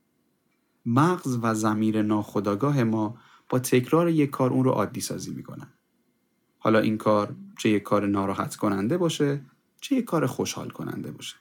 مغز 0.86 1.38
و 1.42 1.54
زمیر 1.54 2.02
ناخداگاه 2.02 2.84
ما 2.84 3.18
با 3.48 3.58
تکرار 3.58 4.08
یک 4.08 4.30
کار 4.30 4.50
اون 4.50 4.64
رو 4.64 4.70
عادی 4.70 5.00
سازی 5.00 5.30
می‌کنن 5.30 5.68
حالا 6.58 6.78
این 6.78 6.98
کار 6.98 7.36
چه 7.58 7.68
یک 7.68 7.82
کار 7.82 8.06
ناراحت 8.06 8.56
کننده 8.56 8.98
باشه 8.98 9.40
چه 9.80 9.96
یک 9.96 10.04
کار 10.04 10.26
خوشحال 10.26 10.70
کننده 10.70 11.10
باشه. 11.10 11.36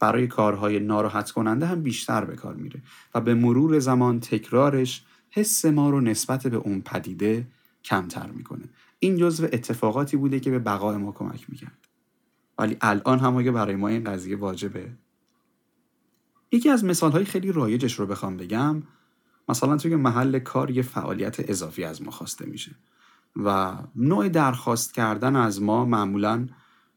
برای 0.00 0.26
کارهای 0.26 0.78
ناراحت 0.80 1.30
کننده 1.30 1.66
هم 1.66 1.82
بیشتر 1.82 2.24
به 2.24 2.36
کار 2.36 2.54
میره 2.54 2.82
و 3.14 3.20
به 3.20 3.34
مرور 3.34 3.78
زمان 3.78 4.20
تکرارش 4.20 5.04
حس 5.30 5.64
ما 5.64 5.90
رو 5.90 6.00
نسبت 6.00 6.46
به 6.46 6.56
اون 6.56 6.80
پدیده 6.80 7.48
کمتر 7.84 8.30
می‌کنه. 8.30 8.68
این 8.98 9.16
جزو 9.16 9.44
اتفاقاتی 9.44 10.16
بوده 10.16 10.40
که 10.40 10.50
به 10.50 10.58
بقای 10.58 10.96
ما 10.96 11.12
کمک 11.12 11.50
می‌کرد. 11.50 11.88
ولی 12.58 12.76
الان 12.80 13.18
هم 13.18 13.36
اگه 13.36 13.50
برای 13.50 13.76
ما 13.76 13.88
این 13.88 14.04
قضیه 14.04 14.36
واجبه 14.36 14.92
یکی 16.54 16.70
از 16.70 16.84
مثال 16.84 17.12
های 17.12 17.24
خیلی 17.24 17.52
رایجش 17.52 17.94
رو 17.94 18.06
بخوام 18.06 18.36
بگم 18.36 18.82
مثلا 19.48 19.76
توی 19.76 19.96
محل 19.96 20.38
کار 20.38 20.70
یه 20.70 20.82
فعالیت 20.82 21.50
اضافی 21.50 21.84
از 21.84 22.02
ما 22.02 22.10
خواسته 22.10 22.46
میشه 22.46 22.76
و 23.36 23.76
نوع 23.96 24.28
درخواست 24.28 24.94
کردن 24.94 25.36
از 25.36 25.62
ما 25.62 25.84
معمولا 25.84 26.46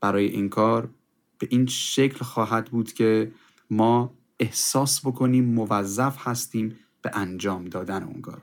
برای 0.02 0.26
این 0.26 0.50
کار 0.50 0.90
به 1.38 1.48
این 1.52 1.66
شکل 1.66 2.26
خواهد 2.26 2.66
بود 2.66 2.94
که 2.94 3.32
ما 3.70 4.14
احساس 4.40 5.06
بکنیم 5.06 5.46
موظف 5.46 6.28
هستیم 6.28 6.76
به 7.02 7.12
انجام 7.14 7.66
دادن 7.66 8.04
اون 8.04 8.22
کار. 8.22 8.42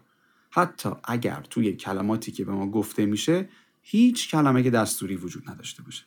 حتی 0.50 0.90
اگر 1.04 1.46
توی 1.50 1.72
کلماتی 1.72 2.32
که 2.32 2.44
به 2.44 2.52
ما 2.52 2.70
گفته 2.70 3.06
میشه 3.06 3.48
هیچ 3.82 4.30
کلمه 4.30 4.62
که 4.62 4.70
دستوری 4.70 5.16
وجود 5.16 5.50
نداشته 5.50 5.82
باشه. 5.82 6.04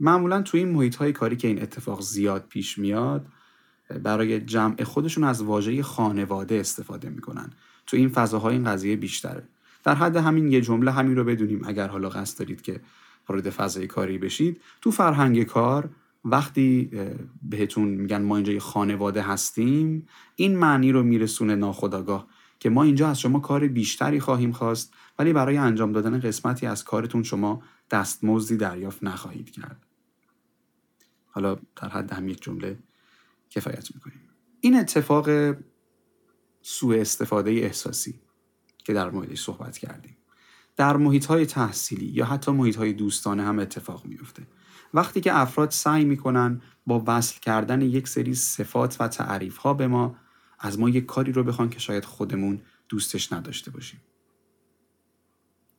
معمولا 0.00 0.42
توی 0.42 0.60
این 0.60 0.72
محیط 0.72 0.96
های 0.96 1.12
کاری 1.12 1.36
که 1.36 1.48
این 1.48 1.62
اتفاق 1.62 2.00
زیاد 2.00 2.46
پیش 2.48 2.78
میاد 2.78 3.26
برای 3.88 4.40
جمع 4.40 4.84
خودشون 4.84 5.24
از 5.24 5.42
واژه 5.42 5.82
خانواده 5.82 6.60
استفاده 6.60 7.08
می‌کنن. 7.08 7.50
تو 7.86 7.96
این 7.96 8.08
فضاهای 8.08 8.54
این 8.54 8.64
قضیه 8.64 8.96
بیشتره. 8.96 9.48
در 9.84 9.94
حد 9.94 10.16
همین 10.16 10.52
یه 10.52 10.60
جمله 10.60 10.90
همین 10.90 11.16
رو 11.16 11.24
بدونیم. 11.24 11.60
اگر 11.64 11.88
حالا 11.88 12.08
قصد 12.08 12.38
دارید 12.38 12.62
که 12.62 12.80
وارد 13.28 13.50
فضای 13.50 13.86
کاری 13.86 14.18
بشید 14.18 14.60
تو 14.80 14.90
فرهنگ 14.90 15.42
کار 15.42 15.90
وقتی 16.24 16.90
بهتون 17.42 17.88
میگن 17.88 18.22
ما 18.22 18.36
اینجا 18.36 18.52
یه 18.52 18.60
خانواده 18.60 19.22
هستیم 19.22 20.06
این 20.36 20.56
معنی 20.56 20.92
رو 20.92 21.02
میرسونه 21.02 21.54
ناخداگاه 21.54 22.26
که 22.60 22.70
ما 22.70 22.82
اینجا 22.82 23.08
از 23.08 23.20
شما 23.20 23.40
کار 23.40 23.68
بیشتری 23.68 24.20
خواهیم 24.20 24.52
خواست 24.52 24.94
ولی 25.18 25.32
برای 25.32 25.56
انجام 25.56 25.92
دادن 25.92 26.20
قسمتی 26.20 26.66
از 26.66 26.84
کارتون 26.84 27.22
شما 27.22 27.62
دستمزدی 27.90 28.56
دریافت 28.56 29.04
نخواهید 29.04 29.50
کرد. 29.50 29.86
حالا 31.26 31.56
در 31.76 31.88
حد 31.88 32.12
هم 32.12 32.28
یک 32.28 32.42
جمله 32.42 32.78
کفایت 33.50 33.94
می‌کنیم. 33.94 34.20
این 34.60 34.76
اتفاق 34.76 35.56
سوء 36.62 37.00
استفاده 37.00 37.50
احساسی 37.50 38.20
که 38.78 38.92
در 38.92 39.10
موردش 39.10 39.42
صحبت 39.42 39.78
کردیم. 39.78 40.16
در 40.76 40.96
محیط 40.96 41.26
های 41.26 41.46
تحصیلی 41.46 42.06
یا 42.06 42.24
حتی 42.24 42.52
محیط 42.52 42.76
های 42.76 42.92
دوستانه 42.92 43.42
هم 43.42 43.58
اتفاق 43.58 44.06
میفته 44.06 44.46
وقتی 44.94 45.20
که 45.20 45.38
افراد 45.38 45.70
سعی 45.70 46.04
می‌کنن 46.04 46.62
با 46.86 47.04
وصل 47.06 47.40
کردن 47.40 47.82
یک 47.82 48.08
سری 48.08 48.34
صفات 48.34 48.96
و 49.00 49.08
تعریف 49.08 49.56
ها 49.56 49.74
به 49.74 49.86
ما 49.86 50.16
از 50.58 50.78
ما 50.78 50.88
یک 50.88 51.06
کاری 51.06 51.32
رو 51.32 51.44
بخوان 51.44 51.70
که 51.70 51.78
شاید 51.78 52.04
خودمون 52.04 52.60
دوستش 52.88 53.32
نداشته 53.32 53.70
باشیم. 53.70 54.00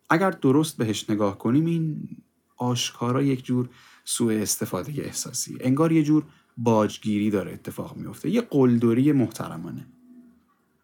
اگر 0.09 0.31
درست 0.31 0.77
بهش 0.77 1.09
نگاه 1.09 1.37
کنیم 1.37 1.65
این 1.65 2.09
آشکارا 2.57 3.21
یک 3.21 3.45
جور 3.45 3.69
سوء 4.03 4.41
استفاده 4.41 4.91
احساسی. 4.91 5.57
انگار 5.59 5.91
یه 5.91 6.03
جور 6.03 6.25
باجگیری 6.57 7.29
داره 7.29 7.51
اتفاق 7.51 7.97
میفته. 7.97 8.29
یه 8.29 8.41
قلدری 8.41 9.11
محترمانه. 9.11 9.87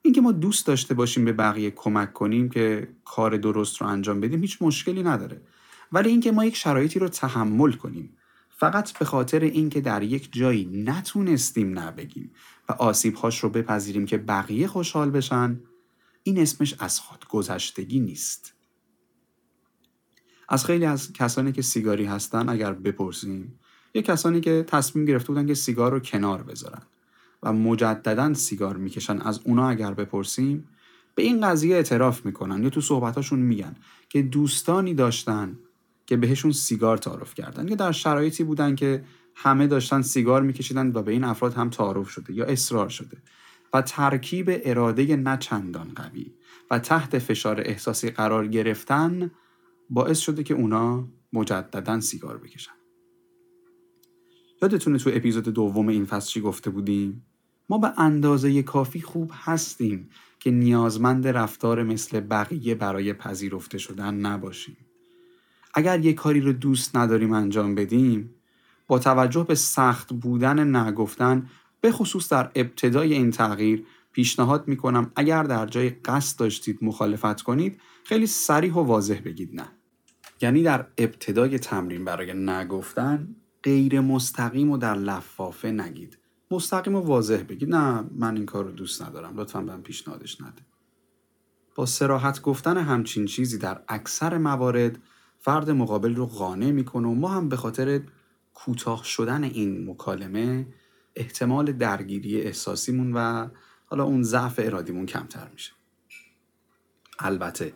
اینکه 0.01 0.21
ما 0.21 0.31
دوست 0.31 0.67
داشته 0.67 0.93
باشیم 0.93 1.25
به 1.25 1.33
بقیه 1.33 1.71
کمک 1.71 2.13
کنیم 2.13 2.49
که 2.49 2.87
کار 3.05 3.37
درست 3.37 3.81
رو 3.81 3.87
انجام 3.87 4.21
بدیم 4.21 4.41
هیچ 4.41 4.61
مشکلی 4.61 5.03
نداره. 5.03 5.41
ولی 5.91 6.09
اینکه 6.09 6.31
ما 6.31 6.45
یک 6.45 6.55
شرایطی 6.55 6.99
رو 6.99 7.07
تحمل 7.07 7.71
کنیم 7.71 8.17
فقط 8.49 8.97
به 8.97 9.05
خاطر 9.05 9.39
اینکه 9.39 9.81
در 9.81 10.03
یک 10.03 10.29
جایی 10.31 10.65
نتونستیم 10.65 11.79
نبگیم 11.79 12.31
و 12.69 12.71
آسیبهاش 12.71 13.39
رو 13.39 13.49
بپذیریم 13.49 14.05
که 14.05 14.17
بقیه 14.17 14.67
خوشحال 14.67 15.09
بشن 15.09 15.59
این 16.23 16.39
اسمش 16.39 16.75
از 16.79 16.99
خود 16.99 17.27
گذشتگی 17.27 17.99
نیست. 17.99 18.53
از 20.49 20.65
خیلی 20.65 20.85
از 20.85 21.13
کسانی 21.13 21.51
که 21.51 21.61
سیگاری 21.61 22.05
هستن 22.05 22.49
اگر 22.49 22.73
بپرسیم 22.73 23.59
یه 23.95 24.01
کسانی 24.01 24.41
که 24.41 24.65
تصمیم 24.67 25.05
گرفته 25.05 25.27
بودن 25.27 25.47
که 25.47 25.53
سیگار 25.53 25.91
رو 25.91 25.99
کنار 25.99 26.43
بذارن 26.43 26.81
و 27.43 27.53
مجددا 27.53 28.33
سیگار 28.33 28.77
می‌کشن. 28.77 29.21
از 29.21 29.39
اونا 29.43 29.69
اگر 29.69 29.93
بپرسیم 29.93 30.67
به 31.15 31.23
این 31.23 31.47
قضیه 31.47 31.75
اعتراف 31.75 32.25
می‌کنن 32.25 32.63
یا 32.63 32.69
تو 32.69 32.81
صحبتاشون 32.81 33.39
میگن 33.39 33.75
که 34.09 34.21
دوستانی 34.21 34.93
داشتن 34.93 35.57
که 36.05 36.17
بهشون 36.17 36.51
سیگار 36.51 36.97
تعارف 36.97 37.35
کردن 37.35 37.67
یا 37.67 37.75
در 37.75 37.91
شرایطی 37.91 38.43
بودن 38.43 38.75
که 38.75 39.03
همه 39.35 39.67
داشتن 39.67 40.01
سیگار 40.01 40.41
میکشیدن 40.41 40.91
و 40.93 41.01
به 41.01 41.11
این 41.11 41.23
افراد 41.23 41.53
هم 41.53 41.69
تعارف 41.69 42.09
شده 42.09 42.33
یا 42.33 42.45
اصرار 42.45 42.89
شده 42.89 43.17
و 43.73 43.81
ترکیب 43.81 44.61
اراده 44.63 45.37
چندان 45.39 45.91
قوی 45.95 46.33
و 46.71 46.79
تحت 46.79 47.19
فشار 47.19 47.61
احساسی 47.65 48.09
قرار 48.09 48.47
گرفتن 48.47 49.31
باعث 49.89 50.19
شده 50.19 50.43
که 50.43 50.53
اونا 50.53 51.07
مجددا 51.33 51.99
سیگار 51.99 52.37
بکشن. 52.37 52.71
یادتونه 54.61 54.97
تو 54.97 55.09
اپیزود 55.13 55.43
دوم 55.43 55.87
این 55.87 56.05
فصل 56.05 56.29
چی 56.29 56.41
گفته 56.41 56.69
بودیم؟ 56.69 57.25
ما 57.69 57.77
به 57.77 57.93
اندازه 57.97 58.63
کافی 58.63 59.01
خوب 59.01 59.31
هستیم 59.33 60.09
که 60.39 60.51
نیازمند 60.51 61.27
رفتار 61.27 61.83
مثل 61.83 62.19
بقیه 62.19 62.75
برای 62.75 63.13
پذیرفته 63.13 63.77
شدن 63.77 64.13
نباشیم. 64.13 64.77
اگر 65.73 65.99
یک 65.99 66.15
کاری 66.15 66.41
رو 66.41 66.53
دوست 66.53 66.95
نداریم 66.95 67.33
انجام 67.33 67.75
بدیم 67.75 68.29
با 68.87 68.99
توجه 68.99 69.43
به 69.43 69.55
سخت 69.55 70.13
بودن 70.13 70.75
نگفتن 70.75 71.49
به 71.81 71.91
خصوص 71.91 72.31
در 72.31 72.51
ابتدای 72.55 73.13
این 73.13 73.31
تغییر 73.31 73.85
پیشنهاد 74.11 74.67
می‌کنم 74.67 75.11
اگر 75.15 75.43
در 75.43 75.65
جای 75.65 75.89
قصد 75.89 76.39
داشتید 76.39 76.79
مخالفت 76.81 77.41
کنید 77.41 77.81
خیلی 78.03 78.27
سریح 78.27 78.73
و 78.73 78.79
واضح 78.79 79.21
بگید 79.25 79.55
نه. 79.55 79.67
یعنی 80.41 80.63
در 80.63 80.87
ابتدای 80.97 81.59
تمرین 81.59 82.05
برای 82.05 82.33
نگفتن 82.33 83.35
غیر 83.65 84.01
مستقیم 84.01 84.71
و 84.71 84.77
در 84.77 84.95
لفافه 84.95 85.71
نگید. 85.71 86.17
مستقیم 86.51 86.95
و 86.95 86.99
واضح 86.99 87.43
بگید. 87.49 87.75
نه 87.75 88.03
من 88.11 88.35
این 88.35 88.45
کار 88.45 88.65
رو 88.65 88.71
دوست 88.71 89.01
ندارم. 89.01 89.39
لطفا 89.39 89.61
بهم 89.61 89.81
پیشنهادش 89.81 90.41
نده. 90.41 90.61
با 91.75 91.85
سراحت 91.85 92.41
گفتن 92.41 92.77
همچین 92.77 93.25
چیزی 93.25 93.57
در 93.57 93.81
اکثر 93.87 94.37
موارد 94.37 94.99
فرد 95.39 95.69
مقابل 95.69 96.15
رو 96.15 96.25
قانع 96.25 96.71
می‌کنه 96.71 97.07
و 97.07 97.13
ما 97.13 97.29
هم 97.29 97.49
به 97.49 97.55
خاطر 97.55 98.01
کوتاه 98.53 99.03
شدن 99.03 99.43
این 99.43 99.89
مکالمه 99.89 100.67
احتمال 101.15 101.71
درگیری 101.71 102.41
احساسیمون 102.41 103.13
و 103.13 103.47
حالا 103.85 104.03
اون 104.03 104.23
ضعف 104.23 104.59
ارادیمون 104.63 105.05
کمتر 105.05 105.49
میشه. 105.53 105.71
البته 107.19 107.73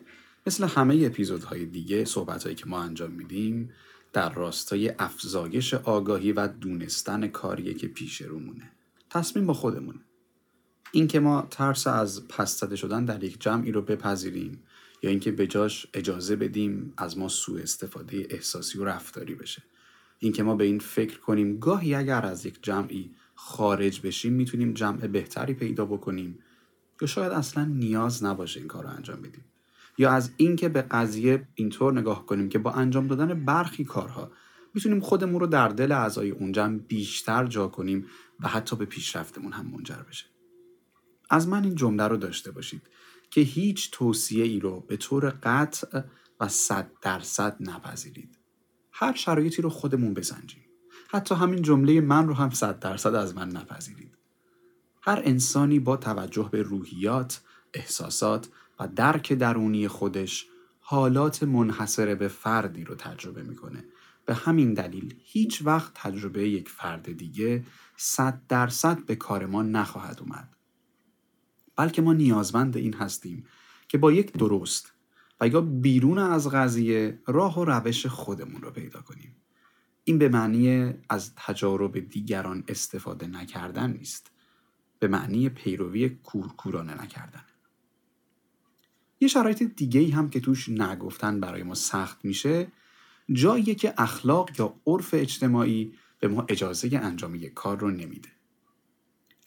مثل 0.48 0.68
همه 0.68 1.04
اپیزودهای 1.06 1.66
دیگه 1.66 2.06
صحبتهایی 2.06 2.56
که 2.56 2.66
ما 2.68 2.82
انجام 2.82 3.12
میدیم 3.12 3.72
در 4.14 4.34
راستای 4.34 4.94
افزایش 5.00 5.74
آگاهی 5.74 6.32
و 6.32 6.48
دونستن 6.48 7.28
کاریه 7.28 7.74
که 7.74 7.88
پیش 7.88 8.22
رومونه. 8.22 8.72
تصمیم 9.10 9.46
با 9.46 9.54
خودمونه. 9.54 10.00
اینکه 10.92 11.20
ما 11.20 11.48
ترس 11.52 11.88
از 11.88 12.28
پس 12.28 12.64
شدن 12.74 13.06
در 13.06 13.24
یک 13.24 13.42
جمعی 13.42 13.72
رو 13.72 13.82
بپذیریم 13.82 14.64
یا 15.04 15.10
اینکه 15.10 15.32
به 15.32 15.48
جاش 15.48 15.88
اجازه 15.94 16.36
بدیم 16.36 16.94
از 16.98 17.18
ما 17.18 17.28
سوء 17.28 17.62
استفاده 17.62 18.28
احساسی 18.30 18.80
و 18.80 18.86
رفتاری 18.86 19.36
بشه. 19.36 19.64
اینکه 20.20 20.44
ما 20.44 20.56
به 20.56 20.64
این 20.64 20.80
فکر 20.80 21.20
کنیم 21.20 21.60
گاهی 21.60 21.96
اگر 21.96 22.26
از 22.26 22.46
یک 22.46 22.60
جمعی 22.62 23.12
خارج 23.36 24.02
بشیم 24.02 24.34
می‌تونیم 24.34 24.74
جمع 24.74 25.08
بهتری 25.08 25.54
پیدا 25.54 25.86
بکنیم 25.86 26.40
یا 27.02 27.08
شاید 27.08 27.32
اصلا 27.32 27.66
نیاز 27.66 28.24
نباشه 28.24 28.60
این 28.60 28.68
کار 28.68 28.84
رو 28.84 28.90
انجام 28.90 29.22
بدیم. 29.22 29.46
یا 30.00 30.12
از 30.12 30.32
اینکه 30.38 30.70
به 30.70 30.82
قضیه 30.82 31.48
اینطور 31.56 32.00
نگاه 32.00 32.26
کنیم 32.26 32.50
که 32.50 32.60
با 32.60 32.72
انجام 32.72 33.08
دادن 33.08 33.46
برخی 33.46 33.86
کارها 33.86 34.32
می‌تونیم 34.74 35.00
خودمون 35.00 35.40
رو 35.40 35.48
در 35.48 35.68
دل 35.68 35.92
اعضای 35.92 36.32
اون 36.32 36.52
جمع 36.52 36.78
بیشتر 36.78 37.46
جا 37.46 37.68
کنیم 37.68 38.06
و 38.40 38.48
حتی 38.48 38.76
به 38.76 38.86
پیشرفتمون 38.86 39.52
هم 39.52 39.68
منجر 39.68 39.96
بشه. 40.10 40.26
از 41.30 41.48
من 41.48 41.64
این 41.64 41.76
جمله 41.76 42.08
رو 42.08 42.18
داشته 42.18 42.52
باشید 42.52 42.82
که 43.32 43.42
هیچ 43.42 43.92
توصیه 43.92 44.44
ای 44.44 44.60
رو 44.60 44.80
به 44.80 44.98
طور 44.98 45.30
قطع 45.44 46.02
و 46.40 46.48
صد 46.48 46.92
درصد 47.02 47.58
نپذیرید. 47.60 48.40
هر 48.92 49.16
شرایطی 49.16 49.62
رو 49.62 49.70
خودمون 49.70 50.14
بسنجیم. 50.14 50.64
حتی 51.10 51.36
همین 51.36 51.62
جمله 51.62 52.02
من 52.02 52.28
رو 52.28 52.34
هم 52.34 52.50
صد 52.50 52.80
درصد 52.80 53.16
از 53.16 53.36
من 53.36 53.50
نپذیرید. 53.50 54.18
هر 55.02 55.22
انسانی 55.26 55.80
با 55.80 55.98
توجه 55.98 56.50
به 56.52 56.62
روحیات، 56.62 57.42
احساسات 57.74 58.50
و 58.80 58.88
درک 58.88 59.34
درونی 59.34 59.88
خودش 59.88 60.46
حالات 60.80 61.44
منحصره 61.44 62.16
به 62.16 62.28
فردی 62.28 62.84
رو 62.84 62.96
تجربه 62.96 63.44
می‌کنه. 63.44 63.86
به 64.26 64.34
همین 64.36 64.74
دلیل 64.74 65.16
هیچ 65.24 65.62
وقت 65.66 65.92
تجربه 65.94 66.50
یک 66.50 66.70
فرد 66.70 67.18
دیگه 67.18 67.66
صد 67.98 68.42
درصد 68.48 69.06
به 69.06 69.16
کار 69.16 69.46
ما 69.46 69.64
نخواهد 69.64 70.20
اومد. 70.20 70.56
بلکه 71.76 72.02
ما 72.02 72.14
نیازمند 72.14 72.78
این 72.78 72.94
هستیم 72.94 73.46
که 73.88 73.98
با 73.98 74.12
یک 74.12 74.34
درست 74.34 74.94
و 75.42 75.48
یا 75.48 75.62
بیرون 75.62 76.18
از 76.18 76.50
قضیه 76.50 77.22
راه 77.28 77.60
و 77.60 77.66
روش 77.66 78.06
خودمون 78.06 78.62
رو 78.62 78.72
پیدا 78.72 79.02
کنیم. 79.02 79.36
این 80.04 80.18
به 80.18 80.30
معنی 80.30 80.94
از 81.10 81.36
تجارب 81.36 82.00
دیگران 82.00 82.64
استفاده 82.68 83.28
نکردن 83.28 83.92
نیست. 83.92 84.32
به 85.00 85.08
معنی 85.08 85.50
پیروی 85.50 86.10
کورکورانه 86.10 87.04
نکردن. 87.04 87.44
یه 89.20 89.28
شرایط 89.28 89.64
دیگه 89.64 90.16
هم 90.16 90.30
که 90.30 90.40
توش 90.40 90.70
نگفتن 90.70 91.40
برای 91.40 91.64
ما 91.64 91.74
سخت 91.74 92.26
میشه 92.26 92.68
جاییه 93.32 93.76
که 93.76 93.94
اخلاق 93.98 94.60
یا 94.60 94.74
عرف 94.88 95.14
اجتماعی 95.14 95.94
به 96.20 96.28
ما 96.28 96.46
اجازه 96.50 96.90
انجام 96.94 97.36
یک 97.36 97.54
کار 97.54 97.80
رو 97.80 97.92
نمیده. 97.92 98.30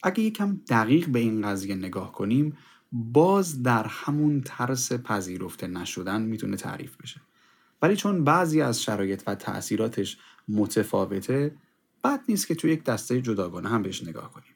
اگه 0.03 0.23
یکم 0.23 0.59
دقیق 0.69 1.09
به 1.09 1.19
این 1.19 1.41
قضیه 1.41 1.75
نگاه 1.75 2.11
کنیم 2.11 2.57
باز 2.91 3.63
در 3.63 3.87
همون 3.87 4.41
ترس 4.41 4.93
پذیرفته 4.93 5.67
نشدن 5.67 6.21
می‌تونه 6.21 6.57
تعریف 6.57 6.97
بشه. 6.97 7.21
ولی 7.81 7.95
چون 7.95 8.23
بعضی 8.23 8.61
از 8.61 8.83
شرایط 8.83 9.23
و 9.27 9.35
تأثیراتش 9.35 10.17
متفاوته 10.47 11.55
بد 12.03 12.21
نیست 12.29 12.47
که 12.47 12.55
توی 12.55 12.71
یک 12.71 12.83
دسته 12.83 13.21
جداگانه 13.21 13.69
هم 13.69 13.81
بهش 13.81 14.03
نگاه 14.03 14.31
کنیم. 14.31 14.53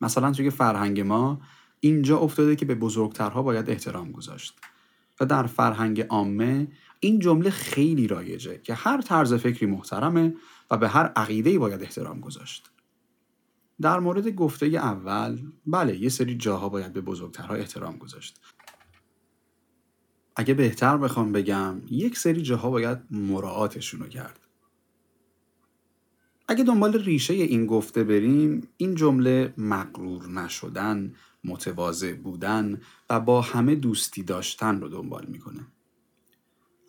مثلا 0.00 0.32
توی 0.32 0.50
فرهنگ 0.50 1.00
ما 1.00 1.40
اینجا 1.84 2.18
افتاده 2.18 2.56
که 2.56 2.64
به 2.64 2.74
بزرگترها 2.74 3.42
باید 3.42 3.70
احترام 3.70 4.12
گذاشت. 4.12 4.58
و 5.20 5.26
در 5.26 5.46
فرهنگ 5.46 6.00
عامه 6.00 6.68
این 7.00 7.18
جمله 7.18 7.50
خیلی 7.50 8.06
رایجه 8.06 8.58
که 8.58 8.74
هر 8.74 9.00
طرز 9.00 9.34
فکری 9.34 9.66
محترمه 9.66 10.34
و 10.70 10.76
به 10.76 10.88
هر 10.88 11.06
عقیده‌ای 11.16 11.58
باید 11.58 11.82
احترام 11.82 12.20
گذاشت. 12.20 12.70
در 13.80 14.00
مورد 14.00 14.28
گفته 14.28 14.66
اول 14.66 15.38
بله 15.66 15.96
یه 15.96 16.08
سری 16.08 16.34
جاها 16.34 16.68
باید 16.68 16.92
به 16.92 17.00
بزرگترها 17.00 17.54
احترام 17.54 17.96
گذاشت. 17.96 18.40
اگه 20.36 20.54
بهتر 20.54 20.96
بخوام 20.96 21.32
بگم 21.32 21.82
یک 21.90 22.18
سری 22.18 22.42
جاها 22.42 22.70
باید 22.70 22.98
مراعاتشون 23.10 24.00
رو 24.00 24.08
کرد. 24.08 24.40
اگه 26.48 26.64
دنبال 26.64 26.92
ریشه 26.92 27.34
این 27.34 27.66
گفته 27.66 28.04
بریم 28.04 28.68
این 28.76 28.94
جمله 28.94 29.54
مقرور 29.56 30.28
نشدن 30.28 31.14
متواضع 31.44 32.14
بودن 32.14 32.80
و 33.10 33.20
با 33.20 33.40
همه 33.40 33.74
دوستی 33.74 34.22
داشتن 34.22 34.80
رو 34.80 34.88
دنبال 34.88 35.26
می‌کنه. 35.26 35.66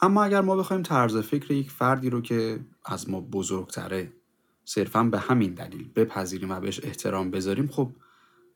اما 0.01 0.23
اگر 0.23 0.41
ما 0.41 0.55
بخوایم 0.55 0.83
طرز 0.83 1.17
فکر 1.17 1.51
یک 1.51 1.71
فردی 1.71 2.09
رو 2.09 2.21
که 2.21 2.59
از 2.85 3.09
ما 3.09 3.21
بزرگتره 3.21 4.13
صرفا 4.65 5.03
به 5.03 5.19
همین 5.19 5.53
دلیل 5.53 5.89
بپذیریم 5.95 6.51
و 6.51 6.59
بهش 6.59 6.79
احترام 6.83 7.31
بذاریم 7.31 7.67
خب 7.67 7.91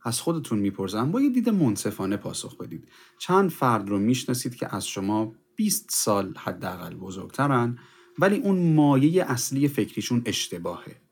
از 0.04 0.22
خودتون 0.22 0.60
می‌پرسم 0.60 1.12
با 1.12 1.22
یه 1.22 1.30
دید 1.30 1.50
منصفانه 1.50 2.18
پاسخ 2.18 2.58
بدید. 2.58 2.88
چند 3.18 3.50
فرد 3.50 3.90
رو 3.90 4.00
می‌شناسید 4.00 4.56
که 4.56 4.76
از 4.76 4.88
شما 4.88 5.34
20 5.56 5.86
سال 5.90 6.34
حداقل 6.38 6.96
بزرگترن 6.96 7.80
ولی 8.20 8.38
اون 8.38 8.74
مایه 8.74 9.24
اصلی 9.24 9.68
فکریشون 9.68 10.22
اشتباهه. 10.26 11.07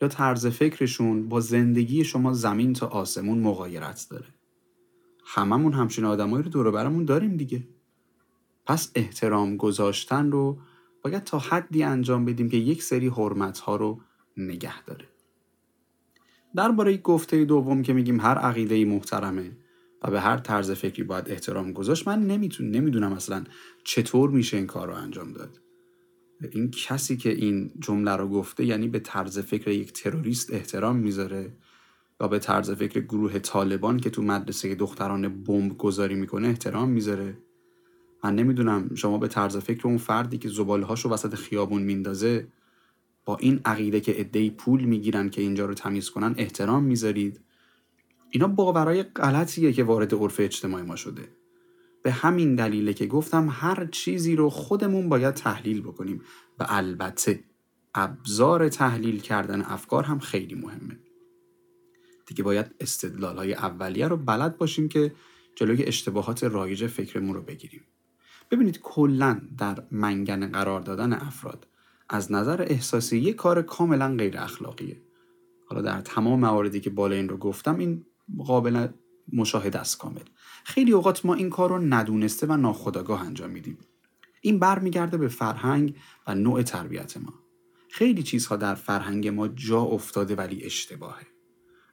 یا 0.00 0.08
طرز 0.08 0.46
فکرشون 0.46 1.28
با 1.28 1.40
زندگی 1.40 2.04
شما 2.04 2.32
زمین 2.32 2.72
تا 2.72 2.86
آسمون 2.86 3.38
مغایرت 3.38 4.06
داره. 4.10 4.26
هممون 5.24 5.72
همچین 5.72 6.04
آدمایی 6.04 6.42
رو 6.42 6.50
دور 6.50 6.70
برمون 6.70 7.04
داریم 7.04 7.36
دیگه. 7.36 7.68
پس 8.66 8.92
احترام 8.94 9.56
گذاشتن 9.56 10.30
رو 10.30 10.58
باید 11.02 11.24
تا 11.24 11.38
حدی 11.38 11.82
انجام 11.82 12.24
بدیم 12.24 12.48
که 12.48 12.56
یک 12.56 12.82
سری 12.82 13.08
حرمت 13.08 13.58
ها 13.58 13.76
رو 13.76 14.00
نگه 14.36 14.82
داره. 14.82 15.08
درباره 16.56 16.96
گفته 16.96 17.44
دوم 17.44 17.82
که 17.82 17.92
میگیم 17.92 18.20
هر 18.20 18.38
عقیده 18.38 18.84
محترمه 18.84 19.56
و 20.02 20.10
به 20.10 20.20
هر 20.20 20.36
طرز 20.36 20.70
فکری 20.70 21.02
باید 21.02 21.30
احترام 21.30 21.72
گذاشت 21.72 22.08
من 22.08 22.26
نمیتون 22.26 22.70
نمی‌دونم 22.70 23.12
اصلا 23.12 23.44
چطور 23.84 24.30
میشه 24.30 24.56
این 24.56 24.66
کار 24.66 24.88
رو 24.88 24.94
انجام 24.94 25.32
داد. 25.32 25.60
این 26.52 26.70
کسی 26.70 27.16
که 27.16 27.30
این 27.30 27.70
جمله 27.80 28.16
رو 28.16 28.28
گفته 28.28 28.64
یعنی 28.64 28.88
به 28.88 28.98
طرز 28.98 29.38
فکر 29.38 29.70
یک 29.70 29.92
تروریست 29.92 30.52
احترام 30.52 30.96
می‌ذاره 30.96 31.52
یا 32.20 32.28
به 32.28 32.38
طرز 32.38 32.70
فکر 32.70 33.00
گروه 33.00 33.38
طالبان 33.38 34.00
که 34.00 34.10
تو 34.10 34.22
مدرسه 34.22 34.74
دختران 34.74 35.42
بمب 35.42 35.78
گذاری 35.78 36.14
می‌کنه 36.14 36.48
احترام 36.48 36.88
می‌ذاره. 36.88 37.38
من 38.24 38.34
نمی‌دونم 38.34 38.94
شما 38.94 39.18
به 39.18 39.28
طرز 39.28 39.56
فکر 39.56 39.88
اون 39.88 39.98
فردی 39.98 40.38
که 40.38 40.48
زباله 40.48 40.86
هاشو 40.86 41.08
وسط 41.08 41.34
خیابون 41.34 41.82
میندازه 41.82 42.46
با 43.24 43.36
این 43.36 43.60
عقیده 43.64 44.00
که 44.00 44.12
عدهای 44.12 44.50
پول 44.50 44.84
می‌گیرن 44.84 45.30
که 45.30 45.42
اینجا 45.42 45.66
رو 45.66 45.74
تمیز 45.74 46.10
کنن 46.10 46.34
احترام 46.38 46.84
می‌ذارید؟ 46.84 47.40
اینا 48.30 48.48
باورای 48.48 49.02
غلطیه 49.02 49.72
که 49.72 49.84
وارد 49.84 50.14
عرف 50.14 50.40
اجتماعی 50.40 50.84
ما 50.84 50.96
شده. 50.96 51.28
به 52.02 52.12
همین 52.12 52.54
دلیله 52.54 52.94
که 52.94 53.06
گفتم 53.06 53.48
هر 53.50 53.88
چیزی 53.92 54.36
رو 54.36 54.50
خودمون 54.50 55.08
باید 55.08 55.34
تحلیل 55.34 55.80
بکنیم 55.80 56.22
و 56.58 56.66
البته 56.68 57.44
ابزار 57.94 58.68
تحلیل 58.68 59.20
کردن 59.20 59.62
افکار 59.62 60.04
هم 60.04 60.18
خیلی 60.18 60.54
مهمه. 60.54 60.98
دیگه 62.26 62.42
باید 62.42 62.74
استدلال 62.80 63.36
های 63.36 63.54
اولیه 63.54 64.08
رو 64.08 64.16
بلد 64.16 64.56
باشیم 64.56 64.88
که 64.88 65.12
جلوی 65.54 65.84
اشتباهات 65.84 66.44
رایج 66.44 66.86
فکرمون 66.86 67.34
رو 67.34 67.42
بگیریم. 67.42 67.82
ببینید 68.50 68.80
کلا 68.82 69.40
در 69.58 69.82
منگن 69.90 70.46
قرار 70.46 70.80
دادن 70.80 71.12
افراد 71.12 71.66
از 72.08 72.32
نظر 72.32 72.62
احساسی 72.68 73.18
یک 73.18 73.36
کار 73.36 73.62
کاملا 73.62 74.14
غیر 74.16 74.38
اخلاقیه. 74.38 75.00
حالا 75.66 75.82
در 75.82 76.00
تمام 76.00 76.40
مواردی 76.40 76.80
که 76.80 76.90
بالا 76.90 77.14
این 77.14 77.28
رو 77.28 77.36
گفتم 77.36 77.78
این 77.78 78.06
قابل 78.38 78.88
مشاهده 79.32 79.78
است 79.78 79.98
کامل. 79.98 80.22
خیلی 80.64 80.92
اوقات 80.92 81.26
ما 81.26 81.34
این 81.34 81.50
کار 81.50 81.68
رو 81.68 81.78
ندونسته 81.78 82.46
و 82.46 82.56
ناخودآگاه 82.56 83.22
انجام 83.22 83.50
میدیم. 83.50 83.78
این 84.40 84.58
برمیگرده 84.58 85.16
به 85.16 85.28
فرهنگ 85.28 85.96
و 86.26 86.34
نوع 86.34 86.62
تربیت 86.62 87.16
ما. 87.16 87.34
خیلی 87.90 88.22
چیزها 88.22 88.56
در 88.56 88.74
فرهنگ 88.74 89.28
ما 89.28 89.48
جا 89.48 89.80
افتاده 89.80 90.34
ولی 90.34 90.64
اشتباهه. 90.64 91.26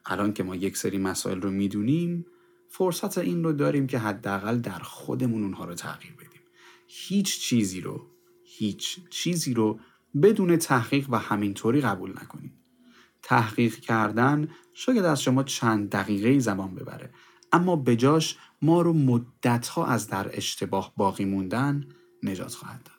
الان 0.05 0.33
که 0.33 0.43
ما 0.43 0.55
یک 0.55 0.77
سری 0.77 0.97
مسائل 0.97 1.41
رو 1.41 1.51
می‌دونیم 1.51 2.25
فرصت 2.69 3.17
این 3.17 3.43
رو 3.43 3.53
داریم 3.53 3.87
که 3.87 3.99
حداقل 3.99 4.57
در 4.59 4.79
خودمون 4.79 5.43
اونها 5.43 5.65
رو 5.65 5.73
تغییر 5.73 6.13
بدیم. 6.13 6.41
هیچ 6.87 7.39
چیزی 7.39 7.81
رو 7.81 8.07
هیچ 8.43 8.99
چیزی 9.09 9.53
رو 9.53 9.79
بدون 10.21 10.57
تحقیق 10.57 11.09
و 11.09 11.17
همینطوری 11.17 11.81
قبول 11.81 12.11
نکنید 12.11 12.53
تحقیق 13.21 13.75
کردن 13.75 14.47
شاید 14.73 15.05
از 15.05 15.21
شما 15.21 15.43
چند 15.43 15.89
دقیقه 15.89 16.39
زمان 16.39 16.75
ببره. 16.75 17.13
اما 17.51 17.75
بجاش 17.75 18.37
ما 18.61 18.81
رو 18.81 18.93
مدتها 18.93 19.85
از 19.85 20.07
در 20.07 20.29
اشتباه 20.33 20.93
باقی 20.97 21.25
موندن 21.25 21.87
نجات 22.23 22.53
خواهد 22.53 22.83
داد. 22.83 22.97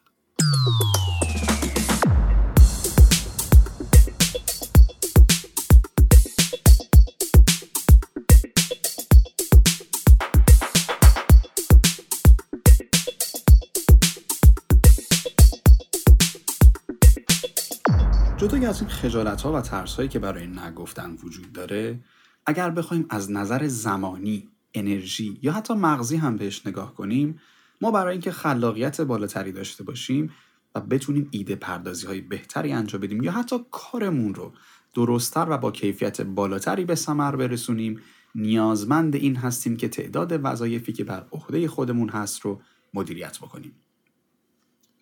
جدای 18.37 18.67
از 18.67 18.81
این 18.81 18.91
خجالت 18.91 19.43
ها 19.43 19.53
و 19.53 19.61
ترس 19.61 19.95
هایی 19.95 20.09
که 20.09 20.19
برای 20.19 20.47
نگفتن 20.47 21.17
وجود 21.25 21.53
داره 21.53 21.99
اگر 22.49 22.71
بخوایم 22.71 23.07
از 23.11 23.31
نظر 23.31 23.67
زمانی، 23.67 24.49
انرژی 24.75 25.39
یا 25.43 25.53
حتی 25.53 25.75
مغزی 25.75 26.17
هم 26.17 26.37
بهش 26.37 26.67
نگاه 26.67 26.95
کنیم 26.95 27.41
ما 27.81 27.91
برای 27.91 28.13
اینکه 28.13 28.33
خلاقیت 28.33 29.01
بالاتری 29.01 29.53
داشته 29.53 29.85
باشیم 29.85 30.31
و 30.75 30.81
بتونیم 30.81 31.29
ایده 31.31 31.57
پردازی 31.57 32.07
های 32.07 32.21
بهتری 32.21 32.73
انجام 32.73 33.01
بدیم 33.01 33.23
یا 33.23 33.33
حتی 33.33 33.57
کارمون 33.71 34.35
رو 34.35 34.53
درستتر 34.95 35.47
و 35.51 35.59
با 35.59 35.71
کیفیت 35.71 36.21
بالاتری 36.21 36.85
به 36.85 36.95
ثمر 36.95 37.37
برسونیم 37.37 38.01
نیازمند 38.35 39.15
این 39.15 39.37
هستیم 39.37 39.77
که 39.77 39.89
تعداد 39.89 40.41
وظایفی 40.45 40.93
که 40.93 41.05
بر 41.05 41.27
عهده 41.33 41.69
خودمون 41.69 42.09
هست 42.09 42.41
رو 42.41 42.61
مدیریت 42.95 43.39
بکنیم. 43.39 43.73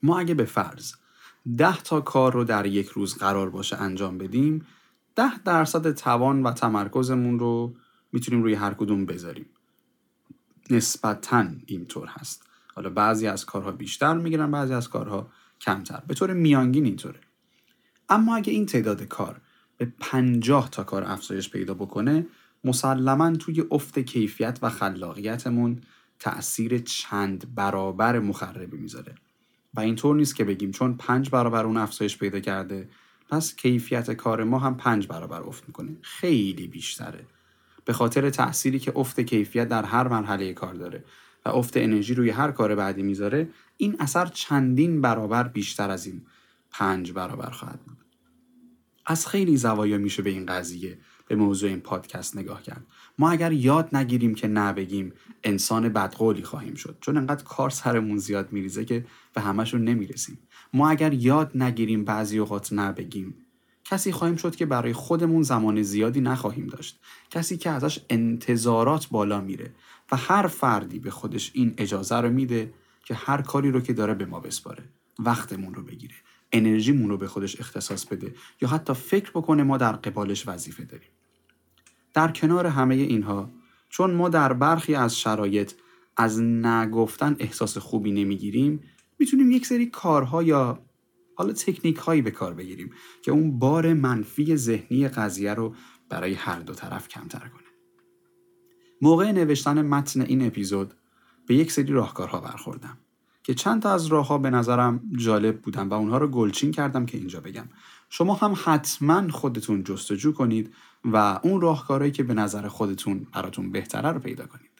ما 0.02 0.18
اگه 0.18 0.34
به 0.34 0.44
فرض 0.44 0.92
ده 1.58 1.82
تا 1.82 2.00
کار 2.00 2.32
رو 2.32 2.44
در 2.44 2.66
یک 2.66 2.88
روز 2.88 3.14
قرار 3.14 3.50
باشه 3.50 3.76
انجام 3.76 4.18
بدیم 4.18 4.66
ده 5.16 5.38
درصد 5.38 5.94
توان 5.94 6.42
و 6.42 6.52
تمرکزمون 6.52 7.38
رو 7.38 7.74
می‌تونیم 8.12 8.42
روی 8.42 8.54
هر 8.54 8.74
کدوم 8.74 9.06
بذاریم. 9.06 9.46
نسبتا 10.70 11.46
اینطور 11.66 12.08
هست. 12.08 12.46
حالا 12.74 12.90
بعضی 12.90 13.26
از 13.26 13.44
کارها 13.44 13.72
بیشتر 13.72 14.14
می‌گیرن 14.14 14.50
بعضی 14.50 14.72
از 14.74 14.88
کارها 14.88 15.30
کمتر. 15.60 16.02
به 16.06 16.14
طور 16.14 16.32
میانگین 16.32 16.84
اینطوره. 16.84 17.20
اما 18.08 18.36
اگه 18.36 18.52
این 18.52 18.66
تعداد 18.66 19.02
کار 19.02 19.40
به 19.76 19.92
پنجاه 20.00 20.70
تا 20.70 20.84
کار 20.84 21.04
افزایش 21.04 21.50
پیدا 21.50 21.74
بکنه 21.74 22.26
مسلما 22.64 23.36
توی 23.36 23.64
افت 23.70 23.98
کیفیت 23.98 24.58
و 24.62 24.70
خلاقیتمون 24.70 25.80
تأثیر 26.18 26.78
چند 26.78 27.54
برابر 27.54 28.18
مخربی 28.18 28.76
می‌ذاره. 28.76 29.14
و 29.74 29.80
اینطور 29.80 30.16
نیست 30.16 30.36
که 30.36 30.44
بگیم 30.44 30.70
چون 30.70 30.96
پنج 30.96 31.30
برابر 31.30 31.64
اون 31.66 31.76
افزایش 31.76 32.18
پیدا 32.18 32.40
کرده 32.40 32.88
پس 33.28 33.56
کیفیت 33.56 34.10
کار 34.10 34.44
ما 34.44 34.58
هم 34.58 34.76
پنج 34.76 35.06
برابر 35.06 35.42
افت 35.42 35.64
می‌کنه. 35.66 35.96
خیلی 36.02 36.68
بیشتره. 36.68 37.24
به 37.84 37.92
خاطر 37.92 38.30
تأثیری 38.30 38.78
که 38.78 38.92
افت 38.96 39.20
کیفیت 39.20 39.68
در 39.68 39.84
هر 39.84 40.08
مرحله 40.08 40.52
کار 40.52 40.74
داره 40.74 41.04
و 41.46 41.48
افت 41.48 41.76
انرژی 41.76 42.14
روی 42.14 42.30
هر 42.30 42.50
کار 42.50 42.74
بعدی 42.74 43.02
می‌ذاره 43.02 43.48
این 43.76 43.96
اثر 43.98 44.26
چندین 44.26 45.00
برابر 45.00 45.48
بیشتر 45.48 45.90
از 45.90 46.06
این 46.06 46.22
پنج 46.70 47.12
برابر 47.12 47.50
خواهد 47.50 47.80
بود. 47.80 47.96
از 49.06 49.26
خیلی 49.26 49.56
زوایا 49.56 49.98
میشه 49.98 50.22
به 50.22 50.30
این 50.30 50.46
قضیه 50.46 50.98
به 51.28 51.36
موضوع 51.36 51.70
این 51.70 51.80
پادکست 51.80 52.36
نگاه 52.36 52.62
کرد. 52.62 52.86
ما 53.18 53.30
اگر 53.30 53.52
یاد 53.52 53.96
نگیریم 53.96 54.34
که 54.34 54.48
نبگیم 54.48 55.12
انسان 55.44 55.88
بدقولی 55.88 56.42
خواهیم 56.42 56.74
شد. 56.74 56.98
چون 57.00 57.16
انقدر 57.16 57.44
کار 57.44 57.70
سرمون 57.70 58.18
زیاد 58.18 58.52
میریزه 58.52 58.84
که 58.84 59.06
به 59.34 59.40
همشون 59.40 59.84
نمی‌رسیم. 59.84 60.38
ما 60.76 60.90
اگر 60.90 61.12
یاد 61.12 61.52
نگیریم 61.54 62.04
بعضی 62.04 62.38
اوقات 62.38 62.72
نبگیم 62.72 63.34
کسی 63.84 64.12
خواهیم 64.12 64.36
شد 64.36 64.56
که 64.56 64.66
برای 64.66 64.92
خودمون 64.92 65.42
زمان 65.42 65.82
زیادی 65.82 66.20
نخواهیم 66.20 66.66
داشت. 66.66 67.00
کسی 67.30 67.56
که 67.56 67.70
ازش 67.70 68.00
انتظارات 68.10 69.08
بالا 69.08 69.40
میره 69.40 69.74
و 70.12 70.16
هر 70.16 70.46
فردی 70.46 70.98
به 70.98 71.10
خودش 71.10 71.50
این 71.54 71.74
اجازه 71.78 72.16
رو 72.16 72.30
میده 72.30 72.74
که 73.04 73.14
هر 73.14 73.42
کاری 73.42 73.70
رو 73.70 73.80
که 73.80 73.92
داره 73.92 74.14
به 74.14 74.26
ما 74.26 74.40
بسپاره. 74.40 74.84
وقتمون 75.18 75.74
رو 75.74 75.82
بگیره. 75.82 76.14
انرژیمون 76.52 77.08
رو 77.08 77.16
به 77.16 77.28
خودش 77.28 77.60
اختصاص 77.60 78.06
بده 78.06 78.34
یا 78.60 78.68
حتی 78.68 78.94
فکر 78.94 79.30
بکنه 79.30 79.62
ما 79.62 79.76
در 79.76 79.92
قبالش 79.92 80.48
وظیفه 80.48 80.84
داریم. 80.84 81.08
در 82.14 82.28
کنار 82.28 82.66
همه 82.66 82.94
اینها 82.94 83.50
چون 83.88 84.14
ما 84.14 84.28
در 84.28 84.52
برخی 84.52 84.94
از 84.94 85.18
شرایط 85.18 85.72
از 86.16 86.40
نگفتن 86.40 87.36
احساس 87.38 87.78
خوبی 87.78 88.12
نمی‌گیریم 88.12 88.80
می‌تونیم 89.18 89.50
یک 89.50 89.66
سری 89.66 89.86
کارها 89.86 90.42
یا 90.42 90.82
حالا 91.34 91.52
تکنیک 91.52 91.96
هایی 91.96 92.22
به 92.22 92.30
کار 92.30 92.54
بگیریم 92.54 92.90
که 93.22 93.30
اون 93.30 93.58
بار 93.58 93.94
منفی 93.94 94.56
ذهنی 94.56 95.08
قضیه 95.08 95.54
رو 95.54 95.74
برای 96.08 96.34
هر 96.34 96.60
دو 96.60 96.74
طرف 96.74 97.08
کمتر 97.08 97.38
کنه. 97.38 97.66
موقع 99.02 99.32
نوشتن 99.32 99.82
متن 99.82 100.20
این 100.20 100.46
اپیزود 100.46 100.94
به 101.46 101.54
یک 101.54 101.72
سری 101.72 101.92
راهکارها 101.92 102.40
برخوردم 102.40 102.98
که 103.42 103.54
چند 103.54 103.82
تا 103.82 103.92
از 103.92 104.06
راهها 104.06 104.38
به 104.38 104.50
نظرم 104.50 105.10
جالب 105.16 105.62
بودن 105.62 105.88
و 105.88 105.94
اونها 105.94 106.18
رو 106.18 106.28
گلچین 106.28 106.70
کردم 106.70 107.06
که 107.06 107.18
اینجا 107.18 107.40
بگم. 107.40 107.68
شما 108.10 108.34
هم 108.34 108.54
حتما 108.64 109.28
خودتون 109.28 109.84
جستجو 109.84 110.32
کنید 110.32 110.74
و 111.04 111.40
اون 111.42 111.60
راهکارهایی 111.60 112.12
که 112.12 112.22
به 112.22 112.34
نظر 112.34 112.68
خودتون 112.68 113.26
براتون 113.32 113.72
بهتره 113.72 114.12
رو 114.12 114.18
پیدا 114.18 114.46
کنید. 114.46 114.70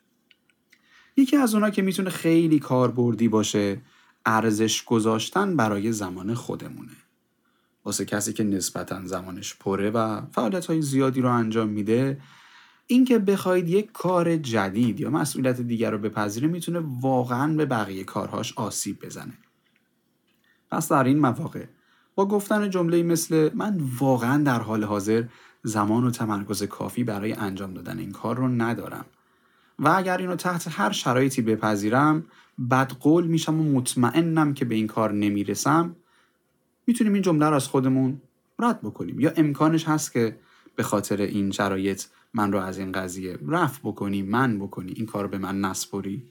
یکی 1.17 1.37
از 1.37 1.55
اونها 1.55 1.71
که 1.71 1.83
می‌تونه 1.83 2.11
خیلی 2.11 2.59
کاربردی 2.59 3.29
باشه 3.29 3.83
ارزش 4.27 4.85
گذاشتن 4.85 5.57
برای 5.57 5.93
زمان 5.93 6.35
خودمونه. 6.35 6.97
واسه 7.85 8.05
کسی 8.05 8.33
که 8.33 8.45
نسبتا 8.45 9.07
زمانش 9.07 9.55
پره 9.55 9.91
و 9.91 10.21
فعالیت 10.33 10.67
های 10.67 10.83
زیادی 10.83 11.21
رو 11.21 11.31
انجام 11.33 11.69
میده 11.69 12.21
اینکه 12.87 13.19
بخواید 13.19 13.69
یک 13.69 13.93
کار 13.93 14.37
جدید 14.37 15.01
یا 15.01 15.11
مسئولیت 15.11 15.61
دیگر 15.61 15.91
رو 15.91 15.99
بپذیره 15.99 16.49
می‌تونه 16.49 16.83
واقعا 17.01 17.57
به 17.57 17.67
بقیه 17.67 18.05
کارهاش 18.05 18.53
آسیب 18.57 19.05
بزنه. 19.05 19.39
پس 20.71 20.93
در 20.93 21.05
این 21.05 21.19
مواقع 21.19 21.65
با 22.15 22.29
گفتن 22.29 22.71
جمله 22.71 23.03
مثل 23.03 23.51
من 23.55 23.81
واقعا 23.99 24.43
در 24.43 24.61
حال 24.61 24.85
حاضر 24.85 25.25
زمان 25.63 26.05
و 26.05 26.11
تمرکز 26.11 26.63
کافی 26.63 27.05
برای 27.05 27.33
انجام 27.33 27.75
دادن 27.75 27.99
این 27.99 28.13
کار 28.13 28.37
رو 28.37 28.49
ندارم 28.49 29.05
و 29.79 29.89
اگر 29.97 30.19
اینو 30.19 30.37
تحت 30.37 30.69
هر 30.71 30.93
شرایطی 30.93 31.43
بپذیرم 31.43 32.25
بدقول 32.71 33.27
میشم 33.27 33.61
و 33.61 33.73
مطمئنم 33.73 34.55
که 34.55 34.65
به 34.65 34.75
این 34.75 34.87
کار 34.87 35.13
نمی‌رسم. 35.13 35.97
می‌تونیم 36.87 37.13
این 37.13 37.23
جمله 37.23 37.47
رو 37.47 37.57
از 37.57 37.69
خودمون 37.69 38.21
رد 38.59 38.81
بکنیم. 38.83 39.21
یا 39.21 39.33
امکانش 39.37 39.89
هست 39.89 40.13
که 40.13 40.39
به 40.77 40.83
خاطر 40.83 41.21
این 41.21 41.51
شرایط 41.51 42.05
من 42.35 42.53
رو 42.53 42.59
از 42.59 42.79
این 42.79 42.93
قضیه 42.93 43.39
رفت 43.49 43.81
بکنی 43.83 44.23
من 44.23 44.59
بکنی 44.59 44.93
این 44.93 45.07
کار 45.07 45.27
به 45.27 45.39
من 45.39 45.61
نسپری 45.61 46.31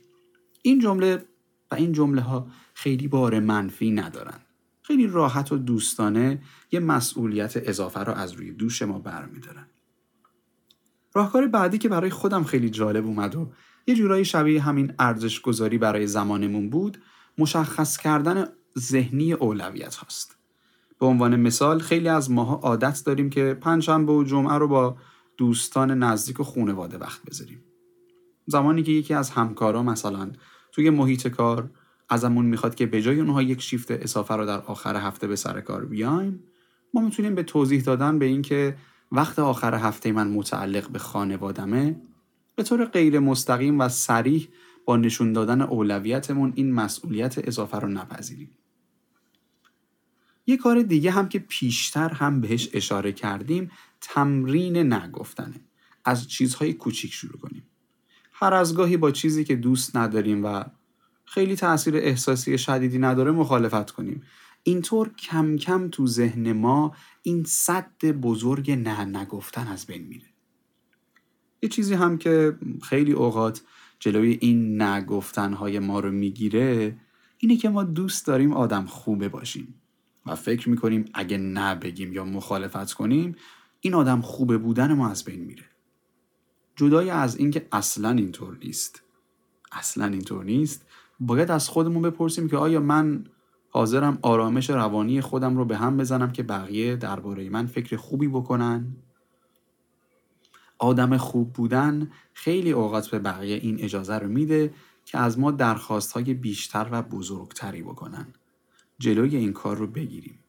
این 0.61 0.79
جمله 0.79 1.25
و 1.71 1.75
این 1.75 1.91
جمله 1.91 2.21
ها 2.21 2.47
خیلی 2.73 3.07
بار 3.07 3.39
منفی 3.39 3.91
ندارن. 3.91 4.39
خیلی 4.81 5.07
راحت 5.07 5.51
و 5.51 5.57
دوستانه 5.57 6.41
یه 6.71 6.79
مسئولیت 6.79 7.53
اضافه 7.57 7.99
رو 7.99 8.13
از 8.13 8.31
روی 8.31 8.51
دوش 8.51 8.81
ما 8.81 8.99
برمیدارن. 8.99 9.67
راهکار 11.15 11.47
بعدی 11.47 11.77
که 11.77 11.89
برای 11.89 12.09
خودم 12.09 12.43
خیلی 12.43 12.69
جالب 12.69 13.05
اومد 13.05 13.35
و 13.35 13.51
یه 13.87 13.95
جورایی 13.95 14.25
شبیه 14.25 14.61
همین 14.61 14.93
ارزش 14.99 15.41
گذاری 15.41 15.77
برای 15.77 16.07
زمانمون 16.07 16.69
بود 16.69 16.97
مشخص 17.37 17.97
کردن 17.97 18.47
ذهنی 18.79 19.33
اولویت 19.33 19.95
هاست. 19.95 20.37
به 20.99 21.05
عنوان 21.05 21.35
مثال 21.35 21.79
خیلی 21.79 22.07
از 22.07 22.31
ماها 22.31 22.55
عادت 22.55 23.03
داریم 23.05 23.29
که 23.29 23.57
پنجشنبه 23.61 24.13
و 24.13 24.23
جمعه 24.23 24.53
رو 24.53 24.67
با 24.67 24.97
دوستان 25.37 26.03
نزدیک 26.03 26.39
و 26.39 26.43
خونواده 26.43 26.97
وقت 26.97 27.21
بذاریم. 27.23 27.63
زمانی 28.47 28.83
که 28.83 28.91
یکی 28.91 29.13
از 29.13 29.29
همکارا 29.29 29.83
مثلا 29.83 30.31
توی 30.71 30.89
محیط 30.89 31.27
کار 31.27 31.69
ازمون 32.09 32.45
می‌خواد 32.45 32.75
که 32.75 32.85
به 32.85 33.01
جای 33.01 33.19
اونها 33.19 33.41
یک 33.41 33.61
شیفت 33.61 33.91
اضافه 33.91 34.33
رو 34.33 34.45
در 34.45 34.61
آخر 34.61 34.95
هفته 34.95 35.27
به 35.27 35.35
سر 35.35 35.61
کار 35.61 35.85
بیایم 35.85 36.43
ما 36.93 37.01
می‌تونیم 37.01 37.35
به 37.35 37.43
توضیح 37.43 37.81
دادن 37.81 38.19
به 38.19 38.25
اینکه 38.25 38.75
وقت 39.11 39.39
آخر 39.39 39.75
هفته 39.75 40.11
من 40.11 40.27
متعلق 40.27 40.89
به 40.89 40.99
خانوادمه 40.99 42.01
به 42.55 42.63
طور 42.63 42.85
غیر 42.85 43.19
مستقیم 43.19 43.79
و 43.79 43.89
سریح 43.89 44.47
با 44.85 44.97
نشون 44.97 45.33
دادن 45.33 45.61
اولویتمون 45.61 46.53
این 46.55 46.73
مسئولیت 46.73 47.47
اضافه 47.47 47.79
رو 47.79 47.87
نپذیریم. 47.87 48.49
یه 50.47 50.57
کار 50.57 50.81
دیگه 50.81 51.11
هم 51.11 51.29
که 51.29 51.39
پیشتر 51.39 52.09
هم 52.09 52.41
بهش 52.41 52.69
اشاره 52.73 53.11
کردیم 53.11 53.71
تمرین 54.01 54.93
نگفتنه. 54.93 55.61
از 56.05 56.27
چیزهای 56.27 56.73
کوچیک 56.73 57.13
شروع 57.13 57.39
کنیم. 57.39 57.63
هر 58.31 58.53
از 58.53 58.75
گاهی 58.75 58.97
با 58.97 59.11
چیزی 59.11 59.43
که 59.43 59.55
دوست 59.55 59.95
نداریم 59.95 60.45
و 60.45 60.63
خیلی 61.25 61.55
تاثیر 61.55 61.97
احساسی 61.97 62.57
شدیدی 62.57 62.99
نداره 62.99 63.31
مخالفت 63.31 63.91
کنیم. 63.91 64.23
اینطور 64.67 65.09
کم 65.09 65.57
کم 65.57 65.89
تو 65.89 66.07
ذهن 66.07 66.51
ما 66.51 66.95
این 67.21 67.43
صد 67.43 68.05
بزرگ 68.05 68.71
نه 68.71 69.05
نگفتن 69.05 69.67
از 69.67 69.85
بین 69.85 70.01
میره. 70.07 70.25
یه 71.61 71.69
چیزی 71.69 71.93
هم 71.93 72.17
که 72.17 72.57
خیلی 72.83 73.11
اوقات 73.11 73.61
جلوی 73.99 74.37
این 74.41 74.81
نگفتنهای 74.81 75.79
ما 75.79 75.99
رو 75.99 76.11
می‌گیره 76.11 76.97
اینه 77.37 77.57
که 77.57 77.69
ما 77.69 77.83
دوست 77.83 78.27
داریم 78.27 78.53
آدم 78.53 78.85
خوبه 78.85 79.29
باشیم 79.29 79.75
و 80.25 80.35
فکر 80.35 80.69
می‌کنیم 80.69 81.05
اگه 81.13 81.37
نبگیم 81.37 82.13
یا 82.13 82.25
مخالفت 82.25 82.93
کنیم 82.93 83.35
این 83.79 83.93
آدم 83.93 84.21
خوبه 84.21 84.57
بودن 84.57 84.93
ما 84.93 85.09
از 85.09 85.23
بین 85.23 85.39
میره. 85.39 85.65
جدای 86.75 87.09
از 87.09 87.37
اینکه 87.37 87.67
اصلا 87.71 88.09
اینطور 88.09 88.57
نیست. 88.63 89.03
اصلا 89.71 90.05
اینطور 90.05 90.43
نیست. 90.43 90.85
باید 91.19 91.51
از 91.51 91.69
خودمون 91.69 92.01
بپرسیم 92.01 92.47
که 92.49 92.57
آیا 92.57 92.79
من 92.79 93.25
حاضرم 93.75 94.19
آرامش 94.21 94.69
روانی 94.69 95.21
خودم 95.21 95.57
رو 95.57 95.65
به 95.65 95.77
هم 95.77 95.97
بزنم 95.97 96.31
که 96.31 96.43
بقیه 96.43 96.95
درباره 96.95 97.49
من 97.49 97.65
فکر 97.65 97.97
خوبی 97.97 98.27
بکنن. 98.27 98.95
آدم 100.77 101.17
خوب 101.17 101.53
بودن 101.53 102.11
خیلی 102.33 102.71
اوقات 102.71 103.07
به 103.07 103.19
بقیه 103.19 103.55
این 103.55 103.77
اجازه 103.79 104.15
رو 104.15 104.27
میده 104.27 104.73
که 105.05 105.17
از 105.17 105.39
ما 105.39 105.51
درخواست 105.51 106.11
های 106.11 106.33
بیشتر 106.33 106.87
و 106.91 107.01
بزرگتری 107.01 107.83
بکنن. 107.83 108.27
جلوی 108.99 109.35
این 109.35 109.53
کار 109.53 109.77
رو 109.77 109.87
بگیریم. 109.87 110.39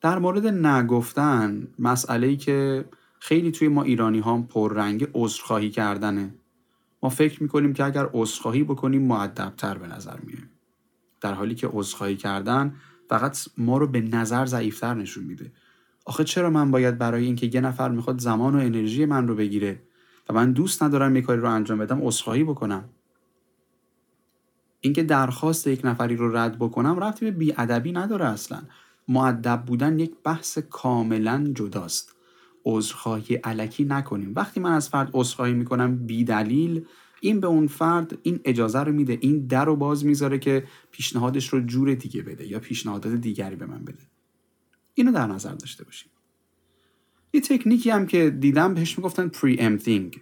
در 0.00 0.18
مورد 0.18 0.46
نگفتن 0.46 1.68
مسئله 1.78 2.36
که 2.36 2.84
خیلی 3.18 3.50
توی 3.50 3.68
ما 3.68 3.82
ایرانی 3.82 4.18
ها 4.18 4.42
پررنگ 4.42 5.08
عذرخواهی 5.14 5.70
کردنه. 5.70 6.34
ما 7.02 7.08
فکر 7.08 7.42
می‌کنیم 7.42 7.72
که 7.72 7.84
اگر 7.84 8.08
عذرخواهی 8.12 8.64
بکنیم 8.64 9.02
معدبتر 9.02 9.78
به 9.78 9.86
نظر 9.86 10.20
میایم 10.20 10.55
در 11.20 11.34
حالی 11.34 11.54
که 11.54 11.68
عذرخواهی 11.72 12.16
کردن 12.16 12.74
فقط 13.08 13.38
ما 13.58 13.78
رو 13.78 13.86
به 13.86 14.00
نظر 14.00 14.46
ضعیفتر 14.46 14.94
نشون 14.94 15.24
میده. 15.24 15.52
آخه 16.04 16.24
چرا 16.24 16.50
من 16.50 16.70
باید 16.70 16.98
برای 16.98 17.24
اینکه 17.24 17.50
یه 17.54 17.60
نفر 17.60 17.88
می‌خواد 17.88 18.18
زمان 18.18 18.54
و 18.54 18.58
انرژی 18.58 19.04
من 19.04 19.28
رو 19.28 19.34
بگیره 19.34 19.82
و 20.28 20.32
من 20.32 20.52
دوست 20.52 20.82
ندارم 20.82 21.16
یه 21.16 21.22
کاری 21.22 21.40
رو 21.40 21.50
انجام 21.50 21.78
بدم 21.78 22.02
عذرخواهی 22.02 22.44
بکنم؟ 22.44 22.84
اینکه 24.80 25.02
درخواست 25.02 25.66
یک 25.66 25.80
نفری 25.84 26.16
رو 26.16 26.36
رد 26.36 26.58
بکنم 26.58 26.98
رفتی 26.98 27.24
به 27.24 27.30
بیادبی 27.30 27.92
نداره 27.92 28.24
اصلا. 28.24 28.62
معدب 29.08 29.62
بودن 29.66 29.98
یک 29.98 30.14
بحث 30.24 30.58
کاملا 30.58 31.52
جداست. 31.54 32.16
عذرخواهی 32.64 33.34
علکی 33.34 33.84
نکنیم. 33.84 34.32
وقتی 34.36 34.60
من 34.60 34.72
از 34.72 34.88
فرد 34.88 35.10
عذرخواهی 35.12 35.54
می‌کنم 35.54 35.96
بی 35.96 36.24
دلیل 36.24 36.86
این 37.20 37.40
به 37.40 37.46
اون 37.46 37.66
فرد 37.66 38.18
این 38.22 38.40
اجازه 38.44 38.78
رو 38.78 38.92
میده 38.92 39.18
این 39.20 39.46
در 39.46 39.64
رو 39.64 39.76
باز 39.76 40.04
می‌ذاره 40.04 40.38
که 40.38 40.64
پیشنهادش 40.90 41.48
رو 41.48 41.60
جور 41.60 41.94
دیگه 41.94 42.22
بده 42.22 42.46
یا 42.46 42.58
پیشنهادات 42.58 43.12
دیگری 43.14 43.56
به 43.56 43.66
من 43.66 43.84
بده. 43.84 44.02
اینو 44.94 45.12
در 45.12 45.26
نظر 45.26 45.54
داشته 45.54 45.84
باشیم. 45.84 46.10
یه 47.32 47.40
تکنیکی 47.40 47.90
هم 47.90 48.06
که 48.06 48.30
دیدم 48.30 48.74
بهش 48.74 48.98
می‌گفتن 48.98 49.30
preempting 49.34 50.18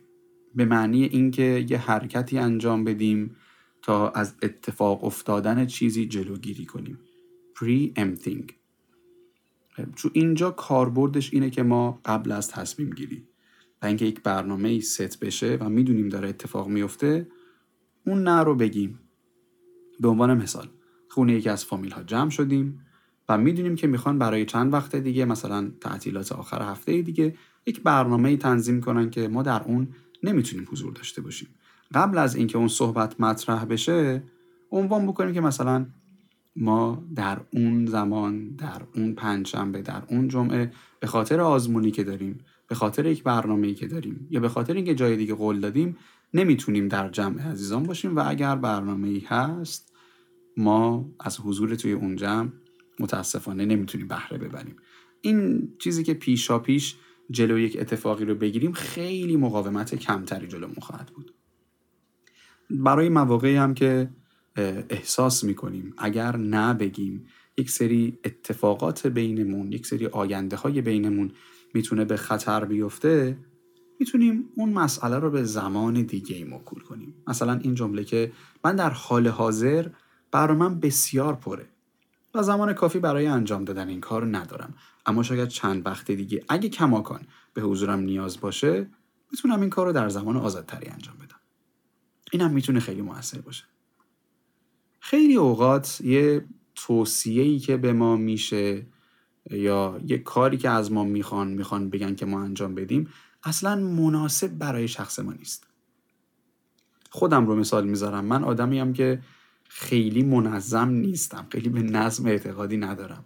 به 0.55 0.65
معنی 0.65 1.05
اینکه 1.05 1.67
یه 1.69 1.79
حرکتی 1.79 2.39
انجام 2.39 2.85
بدیم 2.85 3.37
تا 3.83 4.09
از 4.11 4.35
اتفاق 4.43 5.05
افتادن 5.05 5.67
چیزی 5.67 6.07
جلوگیری 6.07 6.67
کنیم. 6.67 6.99
preempting. 7.57 8.53
چون 9.97 10.11
اینجا 10.15 10.51
کاربردش 10.51 11.35
اینه 11.35 11.51
که 11.51 11.63
ما 11.63 12.01
قبل 12.05 12.33
از 12.33 12.49
تصمیم 12.49 12.91
گیری 12.91 13.27
و 13.85 13.87
اینکه 13.87 14.05
یک 14.05 14.23
برنامه 14.23 14.69
ای 14.69 14.81
ست 14.81 15.21
بشه 15.21 15.59
و 15.61 15.69
می‌دونیم 15.69 16.09
داره 16.09 16.29
اتفاق 16.29 16.69
میفته 16.69 17.29
اون 18.07 18.23
نه 18.23 18.43
رو 18.43 18.55
بگیم. 18.55 18.99
به 20.01 20.09
عنوان 20.09 20.35
مثال 20.35 20.69
خونه 21.11 21.33
یکی 21.33 21.49
از 21.49 21.65
فامیل 21.65 21.91
ها 21.91 22.03
جمع 22.03 22.31
شدیم 22.31 22.81
و 23.29 23.39
می‌دونیم 23.39 23.77
که 23.77 23.87
می‌خوان 23.87 24.19
برای 24.19 24.45
چند 24.45 24.73
وقت 24.73 24.97
دیگه 24.97 25.25
مثلا 25.25 25.71
تعطیلات 25.81 26.33
آخر 26.33 26.63
هفته 26.63 27.03
دیگه 27.03 27.35
یک 27.67 27.83
برنامه 27.83 28.29
ای 28.29 28.37
تنظیم 28.37 28.81
کنن 28.81 29.11
که 29.11 29.29
ما 29.29 29.43
در 29.43 29.63
اون 29.63 29.89
نمی‌تونیم 30.23 30.69
حضور 30.71 30.93
داشته 30.93 31.23
باشیم. 31.23 31.49
قبل 31.95 32.19
از 32.19 32.37
اینکه 32.37 32.59
اون 32.59 32.69
صحبت 32.69 33.21
مطرح 33.21 33.65
بشه 33.65 34.23
عنوان 34.71 35.07
بکنیم 35.07 35.35
که 35.35 35.41
مثلا 35.41 35.87
ما 36.57 37.05
در 37.15 37.41
اون 37.51 37.87
زمان 37.87 38.49
در 38.49 38.83
اون 38.95 39.15
پنجشنبه 39.15 39.83
در 39.83 40.03
اون 40.09 40.29
جمعه 40.29 40.73
به 41.01 41.07
خاطر 41.07 41.41
آزمونی 41.41 41.91
که 41.91 42.05
داریم 42.05 42.39
به 42.69 42.75
خاطر 42.75 43.07
یک 43.07 43.23
برنامه‌ای 43.23 43.75
که 43.75 43.87
داریم 43.87 44.27
یا 44.31 44.41
به 44.41 44.49
خاطر 44.49 44.75
اینکه 44.75 44.95
جای 44.95 45.17
دیگه 45.17 45.35
قول 45.35 45.61
دادیم 45.61 45.97
نمی‌تونیم 46.35 46.89
در 46.89 47.09
جمع 47.09 47.43
عزیزان 47.43 47.83
باشیم 47.83 48.17
و 48.17 48.23
اگر 48.27 48.57
برنامه 48.57 49.09
ای 49.09 49.23
هست 49.27 49.93
ما 50.57 51.11
از 51.21 51.41
حضور 51.41 51.75
توی 51.75 51.93
اون 51.93 52.17
جمع 52.17 52.49
متاسفانه 53.01 53.65
نمی‌تونیم 53.65 54.09
بهره 54.09 54.39
ببریم. 54.39 54.77
این 55.21 55.69
چیزی 55.79 56.05
که 56.05 56.15
پیشا 56.15 56.59
پیش 56.59 56.97
جلو 57.31 57.59
یک 57.59 57.77
اتفاقی 57.81 58.25
رو 58.25 58.35
بگیریم 58.35 58.73
خیلی 58.73 59.37
مقاومت 59.37 59.95
کمتری 59.95 60.47
جلو 60.47 60.69
خواهد 60.81 61.07
بود. 61.15 61.35
برای 62.71 63.09
مواقعی 63.09 63.57
هم 63.57 63.75
که 63.75 64.11
احساس 64.91 65.45
می‌کنیم 65.45 65.95
اگر 65.99 66.37
نه 66.37 66.75
بگیم 66.75 67.27
یک 67.59 67.71
سری 67.71 68.19
اتفاقات 68.25 69.07
بینمون 69.07 69.73
یک 69.73 69.87
سری 69.87 70.07
آینده 70.07 70.57
های 70.57 70.81
بینمون 70.81 71.33
می‌تونه 71.75 72.05
به 72.05 72.17
خطر 72.17 72.65
بیفته 72.65 73.39
می‌تونیم 74.01 74.49
اون 74.57 74.73
مسئله 74.73 75.19
رو 75.19 75.31
به 75.31 75.45
زمان 75.45 76.03
دیگه 76.03 76.37
ای 76.37 76.45
مکول 76.45 76.81
کنیم. 76.81 77.15
مثلا 77.27 77.53
این 77.63 77.75
جمله 77.75 78.05
که 78.05 78.33
من 78.65 78.77
در 78.77 78.91
حال 78.91 79.29
حاضر 79.29 79.89
برای 80.31 80.57
من 80.57 80.81
بسیار 80.81 81.35
پره 81.35 81.69
و 82.35 82.43
زمان 82.43 82.73
کافی 82.73 82.99
برای 82.99 83.27
انجام 83.27 83.65
دادن 83.65 83.89
این 83.89 84.01
کار 84.01 84.37
ندارم. 84.37 84.75
اما 85.07 85.23
شاید 85.23 85.49
چند 85.49 85.87
وقت 85.87 86.11
دیگه 86.11 86.45
اگه 86.49 86.69
کماکان 86.69 87.27
به 87.55 87.63
حضورم 87.63 88.01
نیاز 88.01 88.41
باشه 88.41 88.91
می‌تونم 89.33 89.61
این 89.61 89.71
کار 89.71 89.87
رو 89.87 89.93
در 89.93 90.09
زمان 90.09 90.37
آزادتری 90.37 90.89
انجام 90.89 91.17
بدم. 91.17 91.41
این 92.33 92.43
هم 92.43 92.51
می‌تونه 92.51 92.81
خیلی 92.81 93.03
موثر 93.03 93.41
باشه. 93.41 93.65
خیلی 95.01 95.37
اوقات 95.37 96.01
یه 96.01 96.45
توصیه 96.75 97.59
که 97.59 97.77
به 97.77 97.93
ما 97.93 98.17
میشه 98.17 98.87
یا 99.51 100.01
یه 100.07 100.19
کاری 100.19 100.57
که 100.57 100.71
از 100.71 100.93
ما 100.93 101.05
می‌خوان 101.05 101.49
می‌خوان 101.49 101.91
بگن 101.91 102.15
که 102.15 102.27
ما 102.27 102.43
انجام 102.43 102.75
بدیم 102.75 103.09
اصلا 103.43 103.77
مناسب 103.77 104.49
برای 104.49 104.89
شخص 104.89 105.19
ما 105.19 105.33
نیست. 105.33 105.67
خودم 107.11 107.47
رو 107.47 107.57
مثال 107.57 107.87
می‌ذارم. 107.87 108.25
من 108.25 108.45
آدمی 108.45 108.79
هم 108.79 108.93
که 108.93 109.23
خیلی 109.69 110.23
منظم 110.23 110.89
نیستم. 110.89 111.47
خیلی 111.51 111.69
به 111.69 111.83
نظم 111.83 112.27
اعتقادی 112.27 112.77
ندارم. 112.77 113.25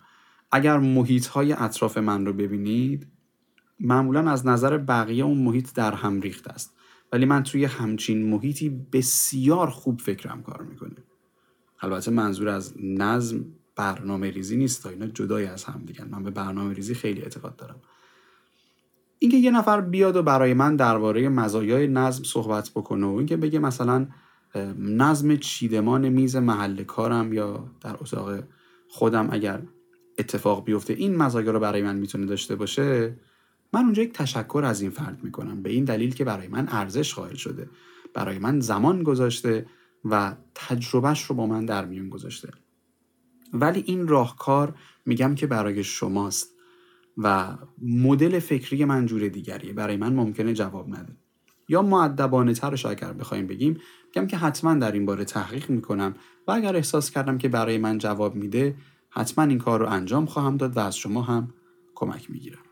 اگر 0.53 0.79
محیط 0.79 1.27
های 1.27 1.53
اطراف 1.53 1.99
من 1.99 2.27
رو 2.27 2.33
ببینید 2.33 3.07
معمولا 3.81 4.31
از 4.31 4.47
نظر 4.47 4.79
بقیه 4.79 5.25
اون 5.25 5.39
محیط 5.39 5.75
در 5.75 5.95
هم 5.95 6.21
ریخته 6.21 6.51
است. 6.51 6.75
ولی 7.13 7.25
من 7.25 7.43
توی 7.43 7.65
همچین 7.65 8.31
محیطی 8.31 8.69
بسیار 8.93 9.71
خوب 9.71 10.01
فکرم 10.01 10.43
کار 10.43 10.63
می‌کنه. 10.63 10.97
البته 11.81 12.11
منظور 12.11 12.49
از 12.49 12.75
نظم 12.83 13.45
برنامه 13.79 14.31
ریزی 14.31 14.57
نیست 14.57 14.87
اینا 14.87 15.07
جدای 15.07 15.47
از 15.47 15.65
هم 15.65 15.83
دیگن 15.87 16.09
من 16.11 16.23
به 16.23 16.31
برنامه 16.31 16.75
ریزی 16.75 16.95
خیلی 16.95 17.23
اعتقاد 17.23 17.57
دارم. 17.57 17.81
اینکه 19.19 19.37
یه 19.37 19.51
نفر 19.51 19.81
بیاد 19.81 20.17
و 20.17 20.23
برای 20.23 20.55
من 20.55 20.77
درباره 20.77 21.29
مزایای 21.29 21.87
نظم 21.87 22.25
صحبت 22.25 22.71
بکنه 22.71 23.07
و 23.07 23.15
اینکه 23.15 23.37
بگه 23.37 23.59
مثلا 23.59 24.07
نظم 24.79 25.37
چیدمان 25.37 26.09
میز 26.09 26.37
محل 26.37 26.85
کارم 26.85 27.33
یا 27.33 27.71
در 27.81 27.95
اتاق 28.01 28.43
خودم 28.89 29.29
اگر 29.31 29.63
اتفاق 30.19 30.65
بیفته 30.65 30.93
این 30.93 31.17
مزایا 31.17 31.51
رو 31.51 31.61
برای 31.61 31.83
من 31.83 31.97
می‌تونه 31.97 32.27
داشته 32.27 32.57
باشه 32.57 33.17
من 33.73 33.85
اونجا 33.85 34.03
یک 34.03 34.13
تشکر 34.13 34.63
از 34.65 34.81
این 34.81 34.91
فرد 34.91 35.25
می‌کنم. 35.25 35.63
به 35.63 35.71
این 35.71 35.85
دلیل 35.85 36.15
که 36.15 36.25
برای 36.25 36.49
من 36.49 36.69
ارزش 36.71 37.15
قائل 37.15 37.35
شده. 37.35 37.71
برای 38.15 38.39
من 38.39 38.61
زمان 38.61 39.03
گذاشته 39.03 39.67
و 40.05 40.37
تجربهش 40.55 41.25
رو 41.25 41.35
با 41.35 41.47
من 41.47 41.67
در 41.67 41.85
میون 41.85 42.09
گذاشته. 42.09 42.49
ولی 43.53 43.85
این 43.87 44.09
راهکار 44.09 44.75
میگم 45.07 45.35
که 45.35 45.47
برای 45.47 45.85
شماست 45.85 46.55
و 47.17 47.57
مدل 47.83 48.39
فکری 48.39 48.85
من 48.85 49.07
جور 49.07 49.29
دیگریه. 49.29 49.73
برای 49.73 49.97
من 49.97 50.15
ممکنه 50.15 50.55
جواب 50.55 50.89
نده. 50.89 51.17
یا 51.69 51.83
معدبانه 51.83 52.55
ترش 52.55 52.87
اگر 52.87 53.13
بخوایم 53.13 53.47
بگیم 53.47 53.81
میگم 54.07 54.27
که 54.27 54.37
حتما 54.37 54.75
در 54.75 54.93
این 54.93 55.07
باره 55.07 55.25
تحقیق 55.25 55.71
می‌کنم 55.71 56.15
و 56.47 56.53
اگر 56.53 56.77
احساس 56.77 57.11
کردم 57.11 57.39
که 57.39 57.49
برای 57.49 57.79
من 57.79 57.99
جواب 57.99 58.35
میده 58.35 58.77
حتما 59.11 59.45
این 59.45 59.59
کار 59.59 59.81
رو 59.81 59.87
انجام 59.87 60.27
خواهم 60.27 60.57
داد 60.57 60.77
و 60.77 60.81
از 60.81 60.97
شما 60.97 61.23
هم 61.23 61.55
کمک 61.95 62.31
می‌گیرم. 62.31 62.63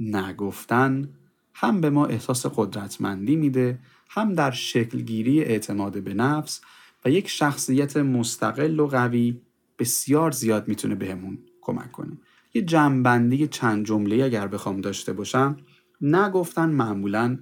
نگفتن 0.00 1.08
هم 1.54 1.80
به 1.80 1.90
ما 1.90 2.06
احساس 2.06 2.46
قدرتمندی 2.46 3.36
میده 3.36 3.78
هم 4.08 4.32
در 4.32 4.50
شکلگیری 4.50 5.40
اعتماد 5.40 6.02
به 6.02 6.14
نفس 6.14 6.60
و 7.04 7.10
یک 7.10 7.28
شخصیت 7.28 7.96
مستقل 7.96 8.80
و 8.80 8.86
قوی 8.86 9.40
بسیار 9.78 10.30
زیاد 10.30 10.68
می‌تونه 10.68 10.94
بهمون 10.94 11.38
کمک 11.60 11.92
کنه. 11.92 12.18
یه 12.54 12.62
جمعبندی 12.62 13.46
چند 13.46 13.86
جمله 13.86 14.24
اگر 14.24 14.46
بخوام 14.46 14.80
داشته 14.80 15.12
باشم 15.12 15.56
نگفتن 16.00 16.70
معمولا 16.70 17.38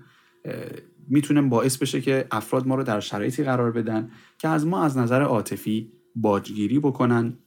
می‌تونه 1.08 1.42
باعث 1.42 1.76
بشه 1.76 2.00
که 2.00 2.26
افراد 2.30 2.66
ما 2.66 2.74
رو 2.74 2.82
در 2.82 3.00
شرایطی 3.00 3.44
قرار 3.44 3.72
بدن 3.72 4.10
که 4.38 4.48
از 4.48 4.66
ما 4.66 4.84
از 4.84 4.98
نظر 4.98 5.22
عاطفی 5.22 5.92
باجگیری 6.16 6.78
بکنن 6.78 7.38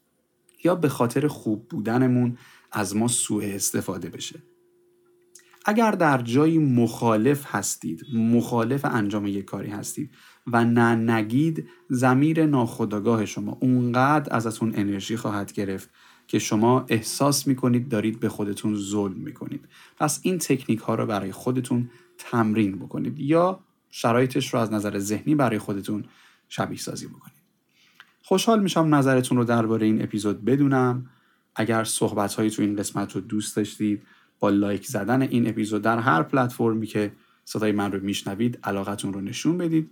یا 0.64 0.76
به 0.76 0.90
خاطر 0.90 1.28
خوب 1.28 1.68
بودنمون 1.68 2.38
از 2.72 2.96
ما 2.96 3.08
سوء 3.08 3.44
استفاده 3.44 4.10
بشه. 4.10 4.44
اگر 5.66 5.92
در 5.92 6.22
جایی 6.22 6.58
مخالف 6.58 7.46
هستید 7.48 8.06
مخالف 8.14 8.86
انجام 8.86 9.28
یک 9.28 9.46
کاری 9.46 9.70
هستید 9.70 10.12
و 10.52 10.66
نه 10.66 10.96
نگید 10.96 11.70
زمیر 11.90 12.46
ناخداگاه 12.46 13.26
شما. 13.26 13.58
اونقدر 13.62 14.36
ازتون 14.36 14.74
انرژی 14.76 15.18
خواهد 15.18 15.54
گرفت 15.54 15.90
که 16.28 16.40
شما 16.40 16.86
احساس 16.90 17.48
می‌کنید 17.48 17.90
دارید 17.90 18.20
به 18.20 18.30
خودتون 18.30 18.76
ظلم 18.76 19.18
می‌کنید. 19.18 19.68
پس 19.98 20.20
این 20.24 20.38
تکنیک 20.38 20.80
ها 20.80 20.96
رو 20.96 21.06
برای 21.06 21.32
خودتون 21.32 21.90
تمرین 22.18 22.76
بکنید 22.80 23.20
یا 23.20 23.60
شرایطش 23.90 24.54
رو 24.54 24.60
از 24.60 24.74
نظر 24.74 25.00
ذهنی 25.00 25.36
برای 25.36 25.60
خودتون 25.60 26.06
شبیه 26.50 26.78
سازی 26.78 27.08
بکنید. 27.08 27.38
خوشحال 28.22 28.64
میشم 28.64 28.96
نظرتون 28.96 29.38
رو 29.38 29.44
درباره 29.44 29.86
این 29.86 30.02
اپیزود 30.02 30.46
بدونم. 30.46 31.10
اگر 31.56 31.84
صحبت 31.84 32.34
هایی 32.34 32.50
تو 32.50 32.62
این 32.62 32.76
قسمت 32.76 33.16
رو 33.16 33.22
دوست 33.22 33.56
داشتید 33.56 34.04
با 34.40 34.50
لایک 34.50 34.86
زدن 34.86 35.22
این 35.22 35.50
اپیزود 35.50 35.82
در 35.82 36.00
هر 36.00 36.24
پلتفرمی 36.24 36.88
که 36.88 37.12
صدای 37.46 37.72
من 37.72 37.92
رو 37.92 38.04
میشنوید 38.04 38.60
علاقتون 38.64 39.14
رو 39.14 39.22
نشون 39.22 39.58
بدید. 39.58 39.92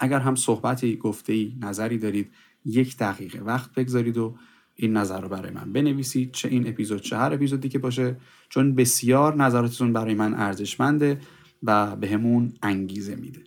اگر 0.00 0.18
هم 0.18 0.34
صحبتی 0.34 0.96
گفته 0.96 1.32
ای 1.32 1.56
نظری 1.60 1.98
دارید 1.98 2.30
یک 2.64 2.96
دقیقه 2.96 3.40
وقت 3.40 3.74
بگذارید 3.74 4.18
و 4.18 4.36
این 4.74 4.96
نظر 4.96 5.20
رو 5.20 5.28
برای 5.28 5.50
من 5.50 5.72
بنویسید. 5.72 6.32
چه 6.32 6.48
این 6.48 6.68
اپیزود 6.68 7.00
چه 7.00 7.16
هر 7.16 7.34
اپیزودی 7.34 7.68
که 7.68 7.78
باشه. 7.78 8.16
چون 8.48 8.74
بسیار 8.74 9.36
نظراتتون 9.36 9.92
برای 9.92 10.14
من 10.14 10.34
ارزشمنده 10.34 11.20
و 11.62 11.96
بهمون 11.96 12.48
به 12.48 12.54
انگیزه 12.62 13.16
میده. 13.16 13.44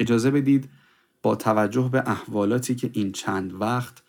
اجازه 0.00 0.30
بدید 0.30 0.68
با 1.22 1.36
توجه 1.36 1.88
به 1.92 2.10
احوالاتی 2.10 2.74
که 2.74 2.90
این 2.92 3.12
چند 3.12 3.60
وقت 3.60 4.02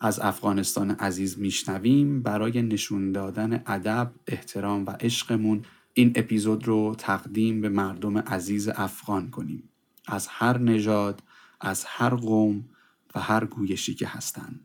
از 0.00 0.20
افغانستان 0.20 0.90
عزیز 0.90 1.38
میشنویم 1.38 2.22
برای 2.22 2.62
نشون 2.62 3.12
دادن 3.12 3.62
ادب، 3.66 4.12
احترام 4.26 4.86
و 4.86 4.90
عشقمون 4.90 5.62
این 5.94 6.12
اپیزود 6.14 6.66
رو 6.66 6.94
تقدیم 6.98 7.60
به 7.60 7.68
مردم 7.68 8.18
عزیز 8.18 8.68
افغان 8.68 9.30
کنیم. 9.30 9.62
از 10.06 10.26
هر 10.30 10.58
نژاد، 10.58 11.22
از 11.60 11.84
هر 11.84 12.14
قوم 12.14 12.64
و 13.14 13.20
هر 13.20 13.44
گویشی 13.44 13.94
که 13.94 14.06
هستن 14.06 14.60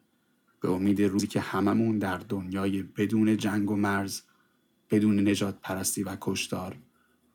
به 0.61 0.69
امید 0.69 1.01
روزی 1.01 1.27
که 1.27 1.39
هممون 1.39 1.99
در 1.99 2.17
دنیای 2.17 2.83
بدون 2.83 3.37
جنگ 3.37 3.71
و 3.71 3.75
مرز 3.75 4.21
بدون 4.89 5.29
نجات 5.29 5.59
پرستی 5.61 6.03
و 6.03 6.17
کشتار 6.21 6.77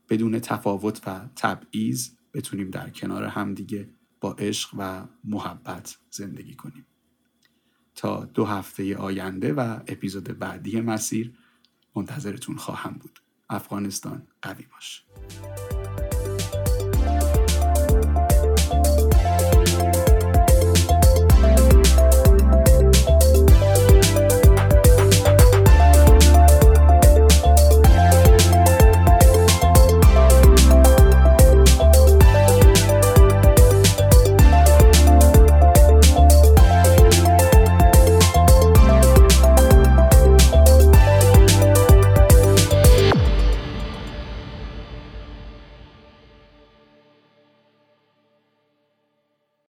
بدون 0.09 0.39
تفاوت 0.39 1.09
و 1.09 1.29
تبعیض 1.37 2.11
بتونیم 2.35 2.71
در 2.71 2.91
کنار 2.91 3.25
همدیگه 3.25 3.91
با 4.21 4.33
عشق 4.33 4.75
و 4.79 5.07
محبت 5.25 5.99
زندگی 6.11 6.55
کنیم. 6.55 6.87
تا 7.95 8.25
دو 8.25 8.45
هفته 8.45 8.97
آینده 8.97 9.53
و 9.53 9.81
اپیزود 9.87 10.39
بعدی 10.39 10.81
مسیر 10.81 11.35
منتظرتون 11.97 12.57
خواهم 12.57 12.93
بود. 12.93 13.21
افغانستان 13.51 14.27
قوی 14.43 14.67
باش. 14.67 15.05